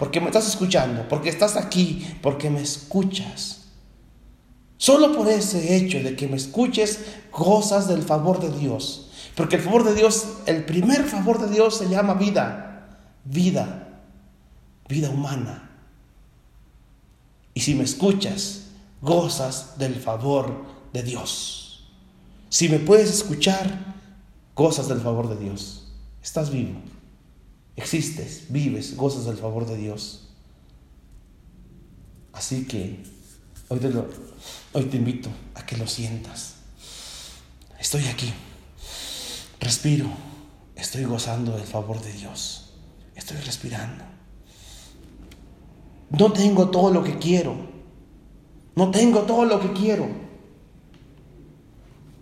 porque 0.00 0.18
me 0.18 0.28
estás 0.28 0.48
escuchando, 0.48 1.06
porque 1.10 1.28
estás 1.28 1.56
aquí, 1.56 2.16
porque 2.22 2.48
me 2.48 2.62
escuchas. 2.62 3.66
Solo 4.78 5.14
por 5.14 5.28
ese 5.28 5.76
hecho 5.76 6.02
de 6.02 6.16
que 6.16 6.26
me 6.26 6.38
escuches, 6.38 7.00
gozas 7.30 7.86
del 7.86 8.02
favor 8.02 8.40
de 8.40 8.50
Dios. 8.50 9.10
Porque 9.36 9.56
el 9.56 9.62
favor 9.62 9.84
de 9.84 9.94
Dios, 9.94 10.24
el 10.46 10.64
primer 10.64 11.04
favor 11.04 11.38
de 11.38 11.54
Dios 11.54 11.76
se 11.76 11.90
llama 11.90 12.14
vida, 12.14 12.88
vida, 13.26 14.00
vida 14.88 15.10
humana. 15.10 15.70
Y 17.52 17.60
si 17.60 17.74
me 17.74 17.84
escuchas, 17.84 18.68
gozas 19.02 19.76
del 19.76 19.96
favor 19.96 20.64
de 20.94 21.02
Dios. 21.02 21.90
Si 22.48 22.70
me 22.70 22.78
puedes 22.78 23.10
escuchar, 23.10 23.96
gozas 24.56 24.88
del 24.88 25.02
favor 25.02 25.28
de 25.28 25.44
Dios. 25.44 25.92
Estás 26.22 26.50
vivo. 26.50 26.80
Existes, 27.76 28.44
vives, 28.48 28.96
gozas 28.96 29.24
del 29.24 29.36
favor 29.36 29.66
de 29.66 29.76
Dios. 29.76 30.28
Así 32.32 32.64
que 32.66 33.02
hoy 33.68 33.78
te, 33.78 33.92
hoy 34.72 34.84
te 34.84 34.96
invito 34.96 35.30
a 35.54 35.64
que 35.64 35.76
lo 35.76 35.86
sientas. 35.86 36.54
Estoy 37.78 38.06
aquí, 38.06 38.32
respiro, 39.58 40.06
estoy 40.76 41.04
gozando 41.04 41.56
del 41.56 41.66
favor 41.66 42.00
de 42.02 42.12
Dios, 42.12 42.74
estoy 43.14 43.38
respirando. 43.38 44.04
No 46.10 46.32
tengo 46.32 46.70
todo 46.70 46.92
lo 46.92 47.02
que 47.02 47.18
quiero, 47.18 47.56
no 48.76 48.90
tengo 48.90 49.22
todo 49.22 49.44
lo 49.44 49.60
que 49.60 49.72
quiero, 49.72 50.08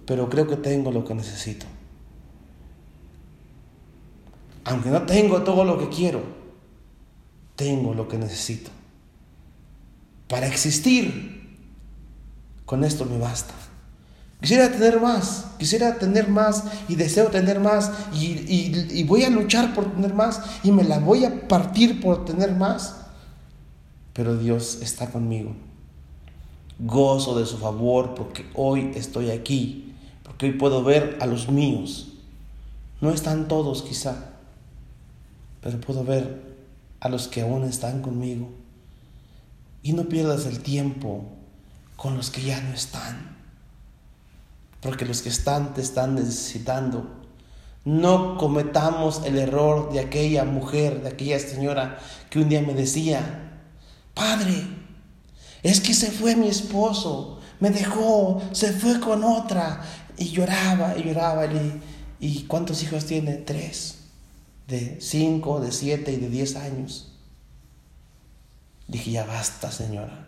pero 0.07 0.29
creo 0.29 0.47
que 0.47 0.57
tengo 0.57 0.93
lo 0.93 1.05
que 1.05 1.15
necesito. 1.15 1.67
Aunque 4.69 4.91
no 4.91 5.03
tengo 5.03 5.43
todo 5.43 5.65
lo 5.65 5.79
que 5.79 5.89
quiero, 5.89 6.23
tengo 7.57 7.95
lo 7.95 8.07
que 8.07 8.19
necesito. 8.19 8.71
Para 10.29 10.47
existir, 10.47 11.59
con 12.67 12.85
esto 12.85 13.07
me 13.07 13.19
basta. 13.19 13.55
Quisiera 14.41 14.71
tener 14.71 15.01
más, 15.01 15.47
quisiera 15.59 15.99
tener 15.99 16.29
más 16.29 16.65
y 16.89 16.95
deseo 16.95 17.27
tener 17.27 17.59
más 17.59 17.91
y, 18.15 19.03
voy 19.05 19.25
a 19.25 19.31
luchar 19.31 19.75
por 19.75 19.93
tener 19.93 20.15
más 20.15 20.41
y 20.63 20.71
me 20.71 20.85
la 20.85 21.01
voy 21.01 21.25
a 21.25 21.49
partir 21.49 22.01
por 22.01 22.25
tener 22.25 22.53
más. 22.53 22.97
Pero 24.13 24.37
Dios 24.37 24.79
está 24.81 25.11
conmigo. 25.11 25.53
Gozo 26.79 27.37
de 27.37 27.47
su 27.47 27.59
favor 27.59 28.15
porque 28.15 28.47
hoy 28.55 28.93
estoy 28.95 29.31
aquí, 29.31 29.95
porque 30.23 30.47
hoy 30.47 30.53
puedo 30.53 30.85
ver 30.85 31.19
a 31.21 31.27
los 31.27 31.49
míos. 31.49 32.13
No 33.01 33.11
están 33.11 33.49
todos 33.49 33.83
quizá, 33.83 34.38
pero 35.61 35.81
puedo 35.81 36.05
ver 36.05 36.57
a 37.01 37.09
los 37.09 37.29
que 37.29 37.43
aún 37.43 37.65
están 37.65 38.03
conmigo. 38.03 38.51
Y 39.83 39.93
no 39.93 40.09
pierdas 40.09 40.47
el 40.47 40.61
tiempo 40.61 41.25
con 41.97 42.17
los 42.17 42.31
que 42.31 42.43
ya 42.43 42.61
no 42.61 42.75
están, 42.75 43.37
porque 44.81 45.05
los 45.05 45.23
que 45.23 45.29
están 45.29 45.75
te 45.75 45.81
están 45.81 46.15
necesitando. 46.15 47.17
No 47.85 48.37
cometamos 48.37 49.23
el 49.25 49.39
error 49.39 49.93
de 49.93 50.01
aquella 50.01 50.45
mujer, 50.45 51.03
de 51.03 51.09
aquella 51.09 51.39
señora 51.39 51.99
que 52.29 52.39
un 52.39 52.49
día 52.49 52.61
me 52.61 52.75
decía, 52.75 53.63
Padre, 54.15 54.65
es 55.63 55.81
que 55.81 55.95
se 55.95 56.11
fue 56.11 56.37
mi 56.37 56.49
esposo, 56.49 57.41
me 57.61 57.71
dejó, 57.71 58.43
se 58.53 58.73
fue 58.73 59.01
con 59.01 59.25
otra. 59.25 59.83
Y 60.17 60.31
lloraba 60.31 60.99
y 60.99 61.05
lloraba. 61.05 61.47
Y, 61.47 61.81
¿Y 62.21 62.43
cuántos 62.43 62.83
hijos 62.83 63.07
tiene? 63.07 63.35
Tres 63.35 63.98
de 64.69 65.01
5, 65.01 65.61
de 65.61 65.73
7 65.73 66.13
y 66.13 66.17
de 66.17 66.29
10 66.29 66.57
años. 66.57 67.13
Dije, 68.87 69.11
ya 69.11 69.25
basta, 69.25 69.73
señora. 69.73 70.27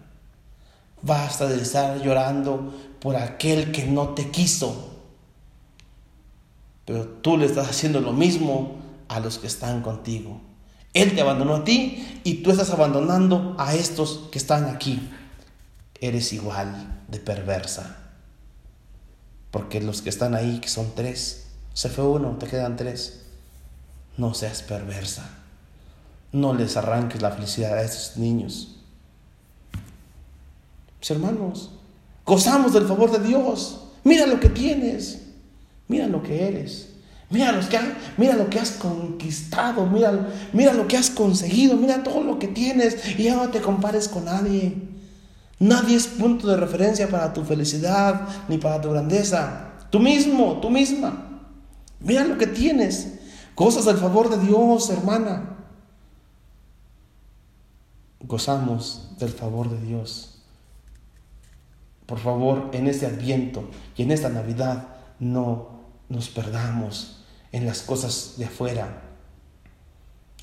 Basta 1.03 1.47
de 1.47 1.61
estar 1.61 2.03
llorando 2.03 2.75
por 3.01 3.17
aquel 3.17 3.71
que 3.71 3.87
no 3.87 4.11
te 4.11 4.31
quiso. 4.31 4.99
Pero 6.87 7.07
tú 7.07 7.37
le 7.37 7.47
estás 7.47 7.69
haciendo 7.69 8.01
lo 8.01 8.13
mismo 8.13 8.77
a 9.09 9.21
los 9.21 9.39
que 9.39 9.47
están 9.47 9.83
contigo. 9.83 10.41
Él 10.95 11.15
te 11.15 11.21
abandonó 11.21 11.57
a 11.57 11.65
ti 11.65 12.21
y 12.25 12.43
tú 12.43 12.51
estás 12.51 12.71
abandonando 12.71 13.55
a 13.59 13.75
estos 13.75 14.29
que 14.33 14.39
están 14.39 14.65
aquí. 14.65 15.11
Eres 16.01 16.33
igual 16.33 17.03
de 17.09 17.19
perversa. 17.19 17.99
Porque 19.51 19.81
los 19.81 20.01
que 20.01 20.09
están 20.09 20.35
ahí, 20.35 20.61
que 20.61 20.69
son 20.69 20.95
tres, 20.95 21.49
se 21.75 21.89
fue 21.91 22.05
uno, 22.05 22.37
te 22.39 22.47
quedan 22.47 22.77
tres. 22.77 23.30
No 24.21 24.35
seas 24.35 24.61
perversa. 24.61 25.25
No 26.31 26.53
les 26.53 26.77
arranques 26.77 27.23
la 27.23 27.31
felicidad 27.31 27.73
a 27.73 27.83
estos 27.83 28.19
niños. 28.19 28.77
Mis 31.01 31.11
hermanos, 31.11 31.71
gozamos 32.27 32.75
del 32.75 32.87
favor 32.87 33.11
de 33.11 33.27
Dios. 33.27 33.81
Mira 34.05 34.27
lo 34.27 34.39
que 34.39 34.51
tienes. 34.51 35.23
Mira 35.89 36.07
lo 36.07 36.23
que 36.23 36.47
eres. 36.47 36.91
Mira, 37.31 37.59
que 37.67 37.79
mira 38.19 38.37
lo 38.37 38.51
que 38.51 38.61
has 38.61 38.73
conquistado. 38.73 39.87
Mira, 39.87 40.29
mira 40.53 40.75
lo 40.75 40.87
que 40.87 40.99
has 40.99 41.09
conseguido. 41.09 41.79
Mira 41.79 42.03
todo 42.03 42.23
lo 42.23 42.39
que 42.39 42.49
tienes. 42.49 42.99
Y 43.19 43.23
ya 43.23 43.37
no 43.37 43.49
te 43.49 43.63
compares 43.63 44.07
con 44.07 44.27
nadie. 44.27 44.77
Nadie 45.59 45.97
es 45.97 46.07
punto 46.07 46.47
de 46.47 46.59
referencia 46.59 47.09
para 47.09 47.33
tu 47.33 47.43
felicidad 47.43 48.29
ni 48.51 48.59
para 48.59 48.83
tu 48.83 48.91
grandeza. 48.91 49.77
Tú 49.89 49.99
mismo, 49.99 50.59
tú 50.61 50.69
misma. 50.69 51.41
Mira 52.01 52.27
lo 52.27 52.37
que 52.37 52.47
tienes. 52.47 53.20
Cosas 53.61 53.85
del 53.85 53.99
favor 53.99 54.31
de 54.31 54.39
Dios, 54.39 54.89
hermana. 54.89 55.59
Gozamos 58.21 59.11
del 59.19 59.29
favor 59.29 59.69
de 59.69 59.79
Dios. 59.87 60.39
Por 62.07 62.21
favor, 62.21 62.71
en 62.73 62.87
este 62.87 63.05
adviento 63.05 63.69
y 63.99 64.05
en 64.05 64.13
esta 64.13 64.31
Navidad 64.31 64.89
no 65.19 65.83
nos 66.09 66.31
perdamos 66.31 67.23
en 67.53 67.67
las 67.67 67.83
cosas 67.83 68.37
de 68.39 68.47
afuera, 68.47 69.03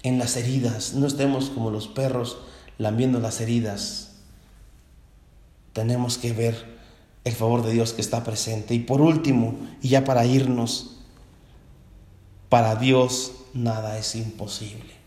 en 0.04 0.20
las 0.20 0.38
heridas. 0.38 0.94
No 0.94 1.08
estemos 1.08 1.50
como 1.50 1.72
los 1.72 1.88
perros 1.88 2.38
lambiendo 2.78 3.20
las 3.20 3.42
heridas. 3.42 4.12
Tenemos 5.74 6.20
que 6.20 6.34
ver 6.34 6.78
el 7.24 7.34
favor 7.34 7.66
de 7.66 7.74
Dios 7.74 7.94
que 7.94 8.02
está 8.02 8.24
presente. 8.24 8.76
Y 8.76 8.80
por 8.82 9.02
último, 9.02 9.56
y 9.82 9.90
ya 9.90 10.06
para 10.06 10.28
irnos, 10.28 10.97
para 12.50 12.76
Dios 12.76 13.34
nada 13.54 13.98
es 13.98 14.16
imposible. 14.16 14.98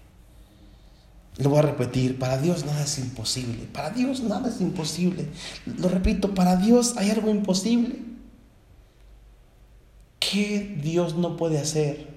Lo 1.38 1.48
voy 1.48 1.60
a 1.60 1.62
repetir, 1.62 2.18
para 2.18 2.36
Dios 2.38 2.66
nada 2.66 2.82
es 2.82 2.98
imposible. 2.98 3.66
Para 3.72 3.90
Dios 3.90 4.20
nada 4.20 4.48
es 4.48 4.60
imposible. 4.60 5.28
Lo 5.78 5.88
repito, 5.88 6.34
para 6.34 6.56
Dios 6.56 6.96
hay 6.96 7.10
algo 7.10 7.30
imposible. 7.30 7.96
¿Qué 10.18 10.78
Dios 10.82 11.14
no 11.14 11.36
puede 11.36 11.58
hacer? 11.58 12.08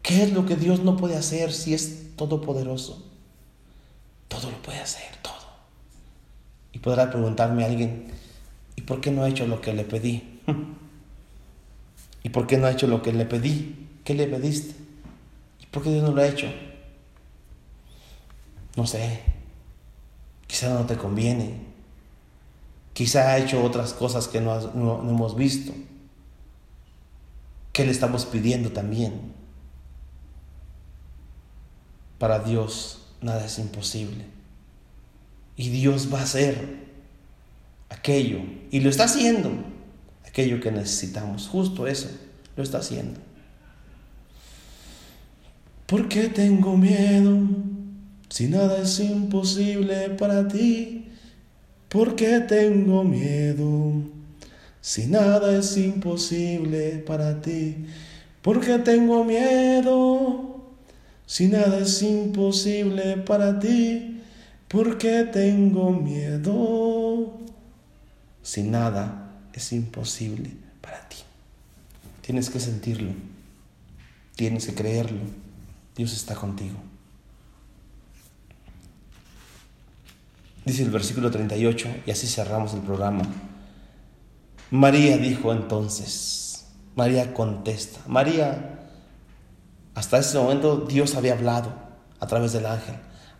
¿Qué 0.00 0.22
es 0.22 0.32
lo 0.32 0.46
que 0.46 0.56
Dios 0.56 0.80
no 0.80 0.96
puede 0.96 1.16
hacer 1.16 1.52
si 1.52 1.74
es 1.74 2.16
todopoderoso? 2.16 3.06
Todo 4.28 4.50
lo 4.50 4.62
puede 4.62 4.80
hacer, 4.80 5.04
todo. 5.20 5.34
Y 6.72 6.78
podrá 6.78 7.10
preguntarme 7.10 7.64
a 7.64 7.66
alguien, 7.66 8.06
¿y 8.76 8.82
por 8.82 9.02
qué 9.02 9.10
no 9.10 9.22
ha 9.22 9.28
hecho 9.28 9.46
lo 9.46 9.60
que 9.60 9.74
le 9.74 9.84
pedí? 9.84 10.40
¿Y 12.24 12.30
por 12.30 12.46
qué 12.46 12.56
no 12.56 12.66
ha 12.66 12.70
hecho 12.70 12.86
lo 12.86 13.02
que 13.02 13.12
le 13.12 13.26
pedí? 13.26 13.81
¿Qué 14.04 14.14
le 14.14 14.26
pediste? 14.26 14.74
¿Y 15.60 15.66
por 15.66 15.82
qué 15.82 15.90
Dios 15.90 16.02
no 16.02 16.12
lo 16.12 16.22
ha 16.22 16.26
hecho? 16.26 16.46
No 18.76 18.86
sé. 18.86 19.20
Quizá 20.46 20.72
no 20.74 20.86
te 20.86 20.96
conviene. 20.96 21.54
Quizá 22.92 23.32
ha 23.32 23.38
hecho 23.38 23.62
otras 23.62 23.92
cosas 23.92 24.28
que 24.28 24.40
no, 24.40 24.60
no 24.74 25.08
hemos 25.08 25.36
visto. 25.36 25.72
¿Qué 27.72 27.84
le 27.84 27.90
estamos 27.90 28.26
pidiendo 28.26 28.70
también? 28.72 29.32
Para 32.18 32.40
Dios 32.40 33.02
nada 33.22 33.44
es 33.46 33.58
imposible. 33.58 34.26
Y 35.56 35.70
Dios 35.70 36.12
va 36.12 36.20
a 36.20 36.24
hacer 36.24 36.82
aquello, 37.88 38.40
y 38.70 38.80
lo 38.80 38.90
está 38.90 39.04
haciendo, 39.04 39.50
aquello 40.26 40.60
que 40.60 40.72
necesitamos. 40.72 41.48
Justo 41.48 41.86
eso, 41.86 42.08
lo 42.56 42.62
está 42.62 42.78
haciendo. 42.78 43.20
¿Por 45.92 46.08
qué 46.08 46.30
tengo 46.30 46.74
miedo? 46.74 47.38
Si 48.30 48.48
nada 48.48 48.80
es 48.80 48.98
imposible 48.98 50.08
para 50.08 50.48
ti, 50.48 51.08
¿por 51.90 52.16
qué 52.16 52.40
tengo 52.40 53.04
miedo? 53.04 54.00
Si 54.80 55.06
nada 55.06 55.54
es 55.54 55.76
imposible 55.76 57.04
para 57.06 57.42
ti, 57.42 57.84
¿por 58.40 58.62
qué 58.62 58.78
tengo 58.78 59.22
miedo? 59.22 60.62
Si 61.26 61.48
nada 61.48 61.80
es 61.80 62.02
imposible 62.02 63.18
para 63.18 63.58
ti, 63.58 64.22
¿por 64.68 64.96
qué 64.96 65.28
tengo 65.30 65.90
miedo? 65.90 67.38
Si 68.42 68.62
nada 68.62 69.30
es 69.52 69.74
imposible 69.74 70.52
para 70.80 71.06
ti. 71.10 71.18
Tienes 72.22 72.48
que 72.48 72.60
sentirlo, 72.60 73.12
tienes 74.36 74.64
que 74.64 74.72
creerlo 74.72 75.41
Dios 75.94 76.12
está 76.12 76.34
contigo. 76.34 76.76
Dice 80.64 80.84
el 80.84 80.90
versículo 80.90 81.30
38, 81.30 81.88
y 82.06 82.10
así 82.10 82.26
cerramos 82.26 82.72
el 82.74 82.80
programa. 82.80 83.24
María 84.70 85.18
dijo 85.18 85.52
entonces, 85.52 86.66
María 86.94 87.34
contesta. 87.34 88.00
María, 88.06 88.78
hasta 89.94 90.18
ese 90.18 90.38
momento 90.38 90.76
Dios 90.76 91.14
había 91.16 91.34
hablado 91.34 91.74
a 92.20 92.26
través 92.26 92.52
del 92.52 92.66
ángel. 92.66 92.94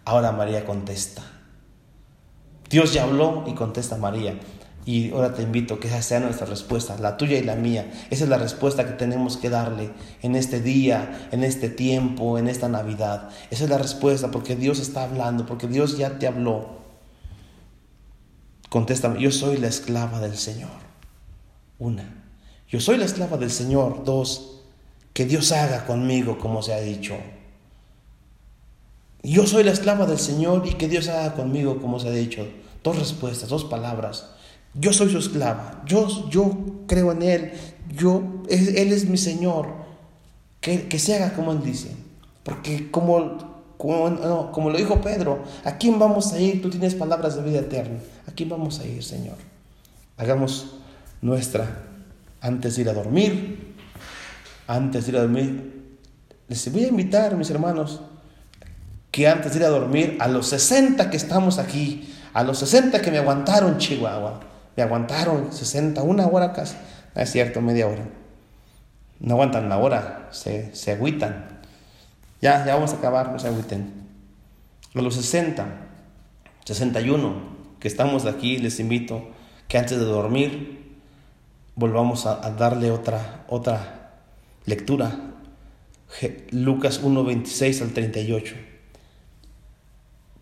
Ahora 0.04 0.32
María 0.32 0.66
contesta. 0.66 1.22
Dios 2.68 2.92
ya 2.92 3.04
habló 3.04 3.44
y 3.46 3.54
contesta 3.54 3.96
María. 3.96 4.38
Y 4.84 5.12
ahora 5.12 5.32
te 5.32 5.42
invito 5.42 5.74
a 5.74 5.80
que 5.80 5.86
esa 5.86 6.02
sea 6.02 6.18
nuestra 6.18 6.46
respuesta, 6.46 6.96
la 6.98 7.16
tuya 7.16 7.38
y 7.38 7.42
la 7.44 7.54
mía. 7.54 7.92
Esa 8.10 8.24
es 8.24 8.30
la 8.30 8.38
respuesta 8.38 8.84
que 8.84 8.94
tenemos 8.94 9.36
que 9.36 9.48
darle 9.48 9.92
en 10.22 10.34
este 10.34 10.60
día, 10.60 11.28
en 11.30 11.44
este 11.44 11.68
tiempo, 11.68 12.36
en 12.36 12.48
esta 12.48 12.68
Navidad. 12.68 13.30
Esa 13.50 13.64
es 13.64 13.70
la 13.70 13.78
respuesta 13.78 14.32
porque 14.32 14.56
Dios 14.56 14.80
está 14.80 15.04
hablando, 15.04 15.46
porque 15.46 15.68
Dios 15.68 15.98
ya 15.98 16.18
te 16.18 16.26
habló. 16.26 16.82
Contéstame, 18.70 19.20
yo 19.20 19.30
soy 19.30 19.58
la 19.58 19.68
esclava 19.68 20.18
del 20.18 20.36
Señor. 20.36 20.70
Una, 21.78 22.24
yo 22.68 22.80
soy 22.80 22.96
la 22.96 23.04
esclava 23.04 23.36
del 23.36 23.50
Señor. 23.50 24.02
Dos, 24.04 24.62
que 25.12 25.26
Dios 25.26 25.52
haga 25.52 25.86
conmigo 25.86 26.38
como 26.38 26.62
se 26.62 26.74
ha 26.74 26.80
dicho. 26.80 27.16
Yo 29.22 29.46
soy 29.46 29.62
la 29.62 29.70
esclava 29.70 30.06
del 30.06 30.18
Señor 30.18 30.66
y 30.66 30.74
que 30.74 30.88
Dios 30.88 31.06
haga 31.06 31.34
conmigo 31.34 31.80
como 31.80 32.00
se 32.00 32.08
ha 32.08 32.12
dicho. 32.12 32.48
Dos 32.82 32.98
respuestas, 32.98 33.48
dos 33.48 33.64
palabras. 33.64 34.30
Yo 34.74 34.92
soy 34.92 35.10
su 35.10 35.18
esclava, 35.18 35.82
yo, 35.86 36.30
yo 36.30 36.56
creo 36.86 37.12
en 37.12 37.22
Él, 37.22 37.52
yo, 37.94 38.22
Él 38.48 38.92
es 38.92 39.08
mi 39.08 39.18
Señor. 39.18 39.82
Que, 40.60 40.86
que 40.86 41.00
se 41.00 41.16
haga 41.16 41.34
como 41.34 41.52
Él 41.52 41.62
dice. 41.62 41.90
Porque 42.42 42.90
como, 42.90 43.74
como, 43.76 44.52
como 44.52 44.70
lo 44.70 44.78
dijo 44.78 45.00
Pedro, 45.00 45.42
¿a 45.64 45.76
quién 45.76 45.98
vamos 45.98 46.32
a 46.32 46.40
ir? 46.40 46.62
Tú 46.62 46.70
tienes 46.70 46.94
palabras 46.94 47.36
de 47.36 47.42
vida 47.42 47.60
eterna. 47.60 47.98
¿A 48.26 48.32
quién 48.32 48.48
vamos 48.48 48.80
a 48.80 48.86
ir, 48.86 49.02
Señor? 49.02 49.36
Hagamos 50.16 50.76
nuestra 51.20 51.82
antes 52.40 52.76
de 52.76 52.82
ir 52.82 52.88
a 52.88 52.94
dormir. 52.94 53.74
Antes 54.66 55.04
de 55.04 55.10
ir 55.10 55.16
a 55.18 55.22
dormir. 55.22 55.98
Les 56.48 56.72
voy 56.72 56.84
a 56.84 56.88
invitar, 56.88 57.36
mis 57.36 57.50
hermanos, 57.50 58.00
que 59.10 59.28
antes 59.28 59.52
de 59.52 59.58
ir 59.58 59.64
a 59.64 59.68
dormir, 59.68 60.16
a 60.20 60.28
los 60.28 60.48
60 60.48 61.10
que 61.10 61.16
estamos 61.16 61.58
aquí, 61.58 62.12
a 62.32 62.42
los 62.42 62.58
60 62.58 63.00
que 63.00 63.10
me 63.10 63.18
aguantaron 63.18 63.78
Chihuahua, 63.78 64.40
me 64.76 64.82
aguantaron 64.82 65.52
60, 65.52 66.02
una 66.02 66.26
hora 66.26 66.52
casi. 66.52 66.76
es 67.14 67.30
cierto, 67.30 67.60
media 67.60 67.86
hora. 67.86 68.04
No 69.20 69.34
aguantan 69.34 69.68
la 69.68 69.78
hora, 69.78 70.28
se, 70.32 70.74
se 70.74 70.92
agüitan. 70.92 71.60
Ya, 72.40 72.64
ya 72.66 72.74
vamos 72.74 72.92
a 72.92 72.96
acabar, 72.96 73.30
no 73.30 73.38
se 73.38 73.48
agüiten. 73.48 73.92
A 74.94 75.00
los 75.00 75.14
60, 75.14 75.66
61 76.64 77.52
que 77.80 77.88
estamos 77.88 78.26
aquí, 78.26 78.58
les 78.58 78.78
invito 78.80 79.28
que 79.68 79.78
antes 79.78 79.98
de 79.98 80.04
dormir 80.04 81.00
volvamos 81.74 82.26
a, 82.26 82.36
darle 82.50 82.90
otra, 82.90 83.44
otra 83.48 84.12
lectura. 84.66 85.18
Lucas 86.50 87.00
1, 87.02 87.24
26 87.24 87.82
al 87.82 87.92
38. 87.92 88.54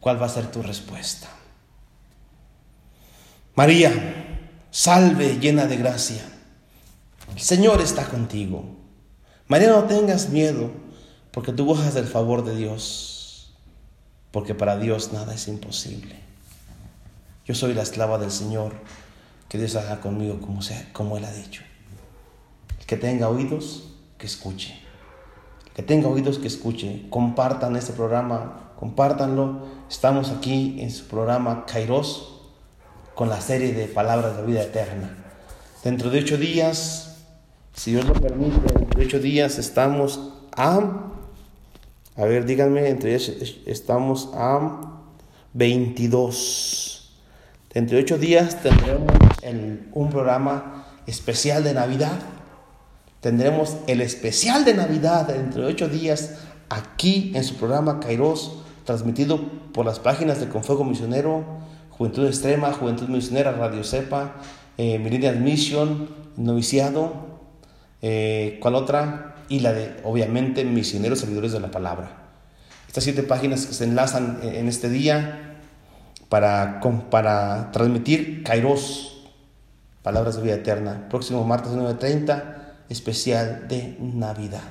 ¿Cuál 0.01 0.21
va 0.21 0.27
a 0.27 0.31
ser 0.31 0.51
tu 0.51 0.63
respuesta? 0.63 1.29
María, 3.57 3.91
salve 4.71 5.39
llena 5.41 5.67
de 5.67 5.77
gracia. 5.77 6.23
El 7.35 7.41
Señor 7.41 7.81
está 7.81 8.05
contigo. 8.05 8.65
María, 9.49 9.71
no 9.71 9.85
tengas 9.85 10.29
miedo, 10.29 10.71
porque 11.33 11.53
tú 11.53 11.67
gozas 11.67 11.95
del 11.95 12.07
favor 12.07 12.45
de 12.45 12.55
Dios, 12.55 13.53
porque 14.31 14.55
para 14.55 14.79
Dios 14.79 15.13
nada 15.13 15.35
es 15.35 15.49
imposible. 15.49 16.15
Yo 17.45 17.57
soy 17.57 17.75
la 17.75 17.83
esclava 17.83 18.19
del 18.19 18.31
Señor, 18.31 18.73
que 19.49 19.59
Dios 19.59 19.75
haga 19.75 20.01
conmigo 20.01 20.41
como, 20.41 20.63
sea, 20.63 20.89
como 20.93 21.17
Él 21.17 21.25
ha 21.25 21.33
dicho. 21.33 21.63
El 22.79 22.87
que 22.87 22.97
tenga 22.97 23.29
oídos, 23.29 23.95
que 24.17 24.27
escuche. 24.27 24.81
El 25.67 25.73
que 25.73 25.83
tenga 25.83 26.07
oídos, 26.07 26.39
que 26.39 26.47
escuche. 26.47 27.07
Compartan 27.11 27.75
este 27.75 27.93
programa, 27.93 28.75
compártanlo. 28.79 29.67
Estamos 29.91 30.31
aquí 30.31 30.77
en 30.79 30.93
su 30.93 31.07
programa 31.09 31.67
Kairos 31.67 32.30
con 33.21 33.29
la 33.29 33.43
serie 33.43 33.75
de 33.75 33.85
palabras 33.85 34.39
de 34.39 34.47
vida 34.47 34.63
eterna. 34.63 35.15
Dentro 35.85 36.09
de 36.09 36.21
ocho 36.21 36.39
días, 36.39 37.19
si 37.75 37.91
Dios 37.91 38.07
lo 38.07 38.15
permite, 38.15 38.59
dentro 38.73 38.99
de 38.99 39.05
ocho 39.05 39.19
días 39.19 39.59
estamos 39.59 40.33
a, 40.57 41.13
a 42.17 42.25
ver, 42.25 42.47
díganme, 42.47 42.89
entre 42.89 43.15
estamos 43.15 44.31
a 44.33 45.03
22. 45.53 47.15
Dentro 47.75 47.99
de 47.99 48.05
ocho 48.05 48.17
días 48.17 48.63
tendremos 48.63 49.13
un 49.93 50.09
programa 50.09 50.87
especial 51.07 51.63
de 51.63 51.75
Navidad. 51.75 52.19
Tendremos 53.21 53.77
el 53.87 54.01
especial 54.01 54.65
de 54.65 54.73
Navidad 54.73 55.27
dentro 55.27 55.61
de 55.61 55.69
ocho 55.69 55.89
días 55.91 56.37
aquí 56.71 57.33
en 57.35 57.45
su 57.45 57.57
programa 57.57 58.01
Kairos, 58.01 58.63
transmitido 58.87 59.43
por 59.75 59.85
las 59.85 59.99
páginas 59.99 60.41
de 60.41 60.49
Confuego 60.49 60.85
Misionero 60.85 61.69
Juventud 62.01 62.27
Extrema, 62.27 62.73
Juventud 62.73 63.11
Misionera, 63.11 63.53
Radio 63.53 63.85
Cepa, 63.85 64.37
eh, 64.79 64.99
Mission, 64.99 66.09
Noviciado, 66.39 67.13
eh, 68.01 68.57
¿cuál 68.63 68.75
otra? 68.75 69.35
Y 69.51 69.61
la 69.61 69.75
de, 69.75 70.01
obviamente, 70.03 70.65
Misioneros 70.65 71.19
Servidores 71.19 71.53
de 71.53 71.61
la 71.61 71.71
Palabra. 71.71 72.31
Estas 72.89 73.05
siete 73.05 73.23
páginas 73.23 73.61
se 73.61 73.85
enlazan 73.85 74.41
en 74.43 74.67
este 74.67 74.89
día 74.89 75.59
para, 76.31 76.81
para 77.11 77.71
transmitir 77.71 78.45
Kairos, 78.45 79.27
Palabras 80.03 80.37
de 80.37 80.43
Vida 80.43 80.55
Eterna. 80.55 81.07
Próximo 81.11 81.45
martes 81.45 81.73
9.30, 81.73 82.45
especial 82.89 83.69
de 83.69 83.99
Navidad. 84.01 84.63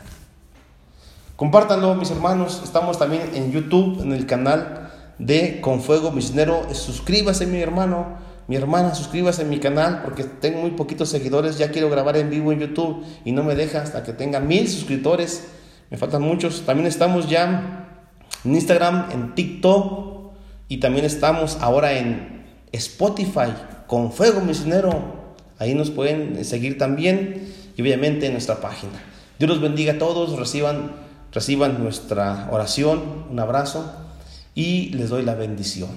Compártanlo, 1.35 1.93
mis 1.93 2.09
hermanos. 2.09 2.61
Estamos 2.63 2.97
también 2.97 3.21
en 3.35 3.51
YouTube, 3.51 4.01
en 4.01 4.13
el 4.13 4.25
canal 4.25 4.88
de 5.19 5.61
Con 5.61 5.81
Fuego 5.81 6.11
Misionero. 6.11 6.73
Suscríbase, 6.73 7.45
mi 7.45 7.59
hermano, 7.61 8.17
mi 8.47 8.55
hermana, 8.55 8.95
suscríbase 8.95 9.43
a 9.43 9.45
mi 9.45 9.59
canal 9.59 10.01
porque 10.03 10.23
tengo 10.23 10.61
muy 10.61 10.71
poquitos 10.71 11.09
seguidores. 11.09 11.57
Ya 11.57 11.69
quiero 11.71 11.89
grabar 11.89 12.17
en 12.17 12.29
vivo 12.29 12.51
en 12.51 12.59
YouTube 12.59 13.05
y 13.25 13.31
no 13.31 13.43
me 13.43 13.55
deja 13.55 13.81
hasta 13.81 14.01
que 14.03 14.13
tenga 14.13 14.39
mil 14.39 14.67
suscriptores. 14.67 15.49
Me 15.91 15.97
faltan 15.97 16.23
muchos. 16.23 16.63
También 16.65 16.87
estamos 16.87 17.29
ya 17.29 17.87
en 18.43 18.55
Instagram, 18.55 19.11
en 19.11 19.35
TikTok 19.35 20.31
y 20.67 20.77
también 20.77 21.05
estamos 21.05 21.57
ahora 21.61 21.93
en 21.93 22.45
Spotify 22.71 23.53
con 23.87 24.11
Fuego 24.11 24.41
Misionero. 24.41 25.19
Ahí 25.59 25.75
nos 25.75 25.91
pueden 25.91 26.43
seguir 26.45 26.77
también 26.77 27.53
y 27.75 27.81
obviamente 27.81 28.27
en 28.27 28.31
nuestra 28.31 28.61
página. 28.61 28.93
Dios 29.37 29.49
los 29.49 29.61
bendiga 29.61 29.93
a 29.93 29.97
todos, 29.97 30.37
reciban, 30.37 30.91
reciban 31.31 31.83
nuestra 31.83 32.47
oración, 32.51 33.25
un 33.29 33.39
abrazo 33.39 34.08
y 34.59 34.89
les 34.89 35.09
doy 35.09 35.23
la 35.23 35.35
bendición. 35.35 35.89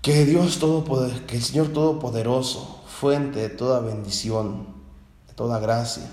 Que 0.00 0.24
Dios 0.24 0.60
Todopoderoso, 0.60 1.26
que 1.26 1.34
el 1.34 1.42
Señor 1.42 1.72
Todopoderoso, 1.72 2.84
fuente 2.86 3.40
de 3.40 3.48
toda 3.48 3.80
bendición, 3.80 4.68
de 5.26 5.34
toda 5.34 5.58
gracia, 5.58 6.08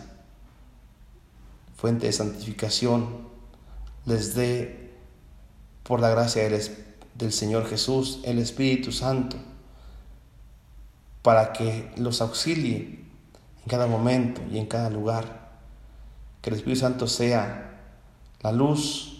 fuente 1.78 2.08
de 2.08 2.14
santificación, 2.14 3.30
les 4.08 4.34
dé 4.34 4.92
por 5.84 6.00
la 6.00 6.10
gracia 6.10 6.50
del 6.50 7.32
Señor 7.32 7.68
Jesús 7.68 8.20
el 8.24 8.40
Espíritu 8.40 8.92
Santo, 8.92 9.38
para 11.22 11.54
que 11.54 11.92
los 11.96 12.22
auxilie 12.22 13.06
en 13.62 13.68
cada 13.68 13.86
momento 13.86 14.42
y 14.52 14.58
en 14.58 14.66
cada 14.66 14.90
lugar. 14.90 15.52
Que 16.42 16.50
el 16.50 16.56
Espíritu 16.56 16.80
Santo 16.80 17.08
sea 17.08 17.82
la 18.42 18.52
luz 18.52 19.19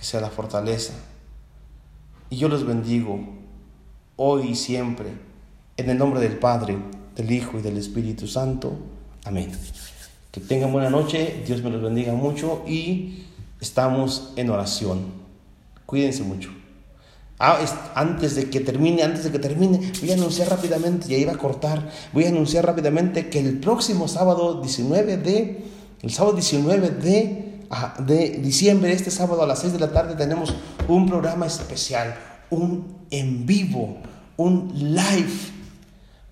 que 0.00 0.06
sea 0.06 0.20
la 0.22 0.30
fortaleza. 0.30 0.94
Y 2.30 2.36
yo 2.36 2.48
los 2.48 2.66
bendigo 2.66 3.20
hoy 4.16 4.48
y 4.48 4.54
siempre, 4.54 5.08
en 5.76 5.90
el 5.90 5.98
nombre 5.98 6.20
del 6.20 6.38
Padre, 6.38 6.78
del 7.14 7.30
Hijo 7.30 7.58
y 7.58 7.62
del 7.62 7.76
Espíritu 7.76 8.26
Santo. 8.26 8.72
Amén. 9.24 9.52
Que 10.30 10.40
tengan 10.40 10.72
buena 10.72 10.88
noche, 10.88 11.42
Dios 11.46 11.62
me 11.62 11.68
los 11.68 11.82
bendiga 11.82 12.14
mucho 12.14 12.64
y 12.66 13.26
estamos 13.60 14.32
en 14.36 14.48
oración. 14.48 15.04
Cuídense 15.84 16.22
mucho. 16.22 16.50
Ah, 17.38 17.58
antes 17.94 18.36
de 18.36 18.48
que 18.48 18.60
termine, 18.60 19.02
antes 19.02 19.24
de 19.24 19.32
que 19.32 19.38
termine, 19.38 19.92
voy 20.00 20.10
a 20.12 20.14
anunciar 20.14 20.48
rápidamente, 20.48 21.08
ya 21.08 21.18
iba 21.18 21.32
a 21.32 21.38
cortar, 21.38 21.90
voy 22.12 22.24
a 22.24 22.28
anunciar 22.28 22.64
rápidamente 22.64 23.28
que 23.28 23.40
el 23.40 23.58
próximo 23.58 24.08
sábado 24.08 24.62
19 24.62 25.16
de, 25.18 25.64
el 26.02 26.10
sábado 26.10 26.36
19 26.36 26.90
de 26.90 27.49
de 27.98 28.30
diciembre, 28.42 28.92
este 28.92 29.10
sábado 29.10 29.42
a 29.42 29.46
las 29.46 29.60
6 29.60 29.74
de 29.74 29.78
la 29.78 29.92
tarde, 29.92 30.16
tenemos 30.16 30.54
un 30.88 31.06
programa 31.06 31.46
especial, 31.46 32.16
un 32.50 33.06
en 33.10 33.46
vivo, 33.46 33.98
un 34.36 34.72
live 34.74 35.30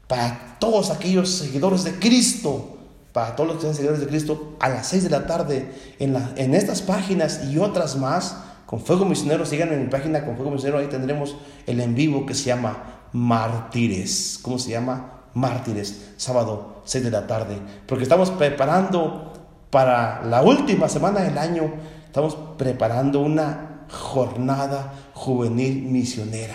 para 0.09 0.57
todos 0.59 0.91
aquellos 0.91 1.31
seguidores 1.31 1.85
de 1.85 1.93
Cristo, 1.93 2.79
para 3.13 3.37
todos 3.37 3.49
los 3.49 3.57
que 3.57 3.63
sean 3.63 3.75
seguidores 3.75 4.01
de 4.01 4.09
Cristo, 4.09 4.57
a 4.59 4.69
las 4.69 4.89
6 4.89 5.05
de 5.05 5.11
la 5.11 5.27
tarde 5.27 5.73
en, 5.99 6.13
la, 6.13 6.33
en 6.37 6.55
estas 6.55 6.83
páginas 6.83 7.43
y 7.51 7.59
otras 7.59 7.97
más, 7.97 8.39
con 8.67 8.81
Fuego 8.81 9.05
Misionero, 9.05 9.47
sigan 9.47 9.73
en 9.73 9.85
mi 9.85 9.89
página 9.89 10.25
con 10.25 10.35
Fuego 10.35 10.51
Misionero, 10.51 10.79
ahí 10.79 10.89
tendremos 10.89 11.37
el 11.67 11.81
en 11.81 11.95
vivo 11.95 12.27
que 12.27 12.35
se 12.35 12.45
llama 12.45 13.01
Mártires. 13.13 14.39
¿Cómo 14.43 14.59
se 14.59 14.71
llama? 14.71 15.13
Mártires, 15.35 16.11
sábado 16.17 16.83
6 16.85 17.05
de 17.05 17.11
la 17.11 17.27
tarde, 17.27 17.59
porque 17.87 18.03
estamos 18.03 18.31
preparando 18.31 19.28
para 19.71 20.25
la 20.25 20.43
última 20.43 20.89
semana 20.89 21.21
del 21.21 21.39
año 21.39 21.73
estamos 22.07 22.37
preparando 22.57 23.21
una 23.21 23.85
jornada 23.91 25.11
juvenil 25.15 25.83
misionera. 25.83 26.55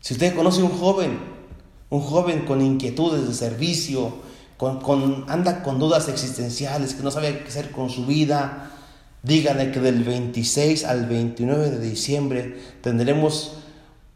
Si 0.00 0.14
usted 0.14 0.34
conoce 0.34 0.62
un 0.62 0.70
joven, 0.70 1.18
un 1.90 2.00
joven 2.00 2.44
con 2.44 2.60
inquietudes 2.60 3.28
de 3.28 3.34
servicio, 3.34 4.12
con, 4.56 5.24
anda 5.28 5.62
con 5.62 5.78
dudas 5.78 6.08
existenciales, 6.08 6.94
que 6.94 7.02
no 7.02 7.10
sabe 7.10 7.40
qué 7.40 7.48
hacer 7.48 7.70
con 7.70 7.90
su 7.90 8.06
vida, 8.06 8.70
dígale 9.22 9.70
que 9.70 9.80
del 9.80 10.04
26 10.04 10.84
al 10.84 11.06
29 11.06 11.70
de 11.70 11.78
diciembre 11.78 12.60
tendremos 12.80 13.58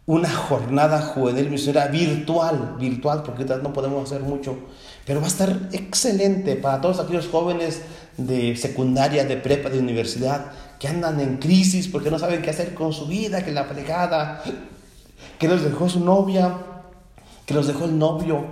una 0.06 0.30
jornada 0.30 1.02
juvenil 1.02 1.50
misionera 1.50 1.88
virtual, 1.88 2.76
virtual, 2.78 3.22
porque 3.24 3.44
no 3.44 3.72
podemos 3.72 4.10
hacer 4.10 4.22
mucho, 4.22 4.56
pero 5.06 5.20
va 5.20 5.26
a 5.26 5.30
estar 5.30 5.68
excelente 5.72 6.56
para 6.56 6.80
todos 6.80 6.98
aquellos 6.98 7.28
jóvenes 7.28 7.80
de 8.16 8.56
secundaria, 8.56 9.24
de 9.24 9.36
prepa, 9.36 9.70
de 9.70 9.78
universidad, 9.78 10.50
que 10.80 10.88
andan 10.88 11.20
en 11.20 11.36
crisis 11.36 11.86
porque 11.86 12.10
no 12.10 12.18
saben 12.18 12.42
qué 12.42 12.50
hacer 12.50 12.74
con 12.74 12.92
su 12.92 13.06
vida, 13.06 13.44
que 13.44 13.52
la 13.52 13.64
fregada, 13.64 14.42
que 15.38 15.46
los 15.48 15.62
dejó 15.62 15.88
su 15.88 16.00
novia, 16.00 16.58
que 17.46 17.54
los 17.54 17.68
dejó 17.68 17.84
el 17.84 17.96
novio, 17.96 18.44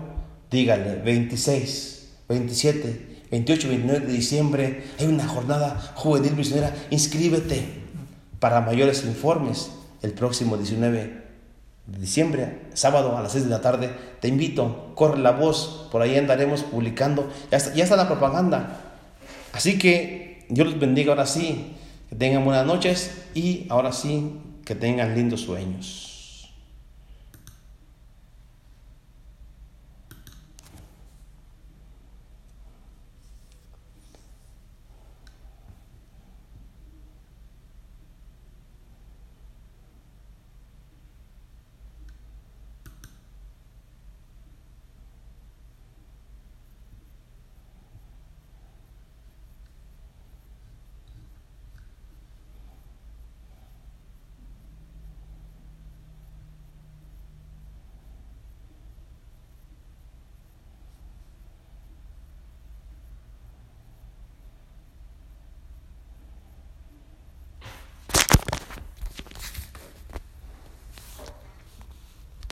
dígale, 0.48 1.02
26, 1.02 2.08
27, 2.28 3.24
28, 3.32 3.68
29 3.68 4.06
de 4.06 4.12
diciembre, 4.12 4.84
hay 5.00 5.06
una 5.06 5.26
jornada 5.26 5.92
juvenil 5.96 6.36
misionera, 6.36 6.72
inscríbete 6.90 7.82
para 8.38 8.60
mayores 8.60 9.04
informes 9.04 9.70
el 10.02 10.12
próximo 10.12 10.56
19 10.56 11.23
de 11.86 11.98
diciembre, 11.98 12.62
sábado 12.74 13.16
a 13.16 13.22
las 13.22 13.32
6 13.32 13.44
de 13.44 13.50
la 13.50 13.60
tarde. 13.60 13.90
Te 14.20 14.28
invito, 14.28 14.92
corre 14.94 15.18
la 15.18 15.32
voz, 15.32 15.88
por 15.92 16.02
ahí 16.02 16.16
andaremos 16.16 16.62
publicando. 16.62 17.30
Ya 17.50 17.58
está, 17.58 17.74
ya 17.74 17.84
está 17.84 17.96
la 17.96 18.06
propaganda. 18.06 18.80
Así 19.52 19.78
que 19.78 20.46
Dios 20.48 20.68
los 20.68 20.78
bendiga 20.78 21.12
ahora 21.12 21.26
sí. 21.26 21.74
Que 22.08 22.16
tengan 22.16 22.44
buenas 22.44 22.66
noches 22.66 23.24
y 23.34 23.66
ahora 23.68 23.92
sí 23.92 24.32
que 24.64 24.74
tengan 24.74 25.14
lindos 25.14 25.42
sueños. 25.42 26.13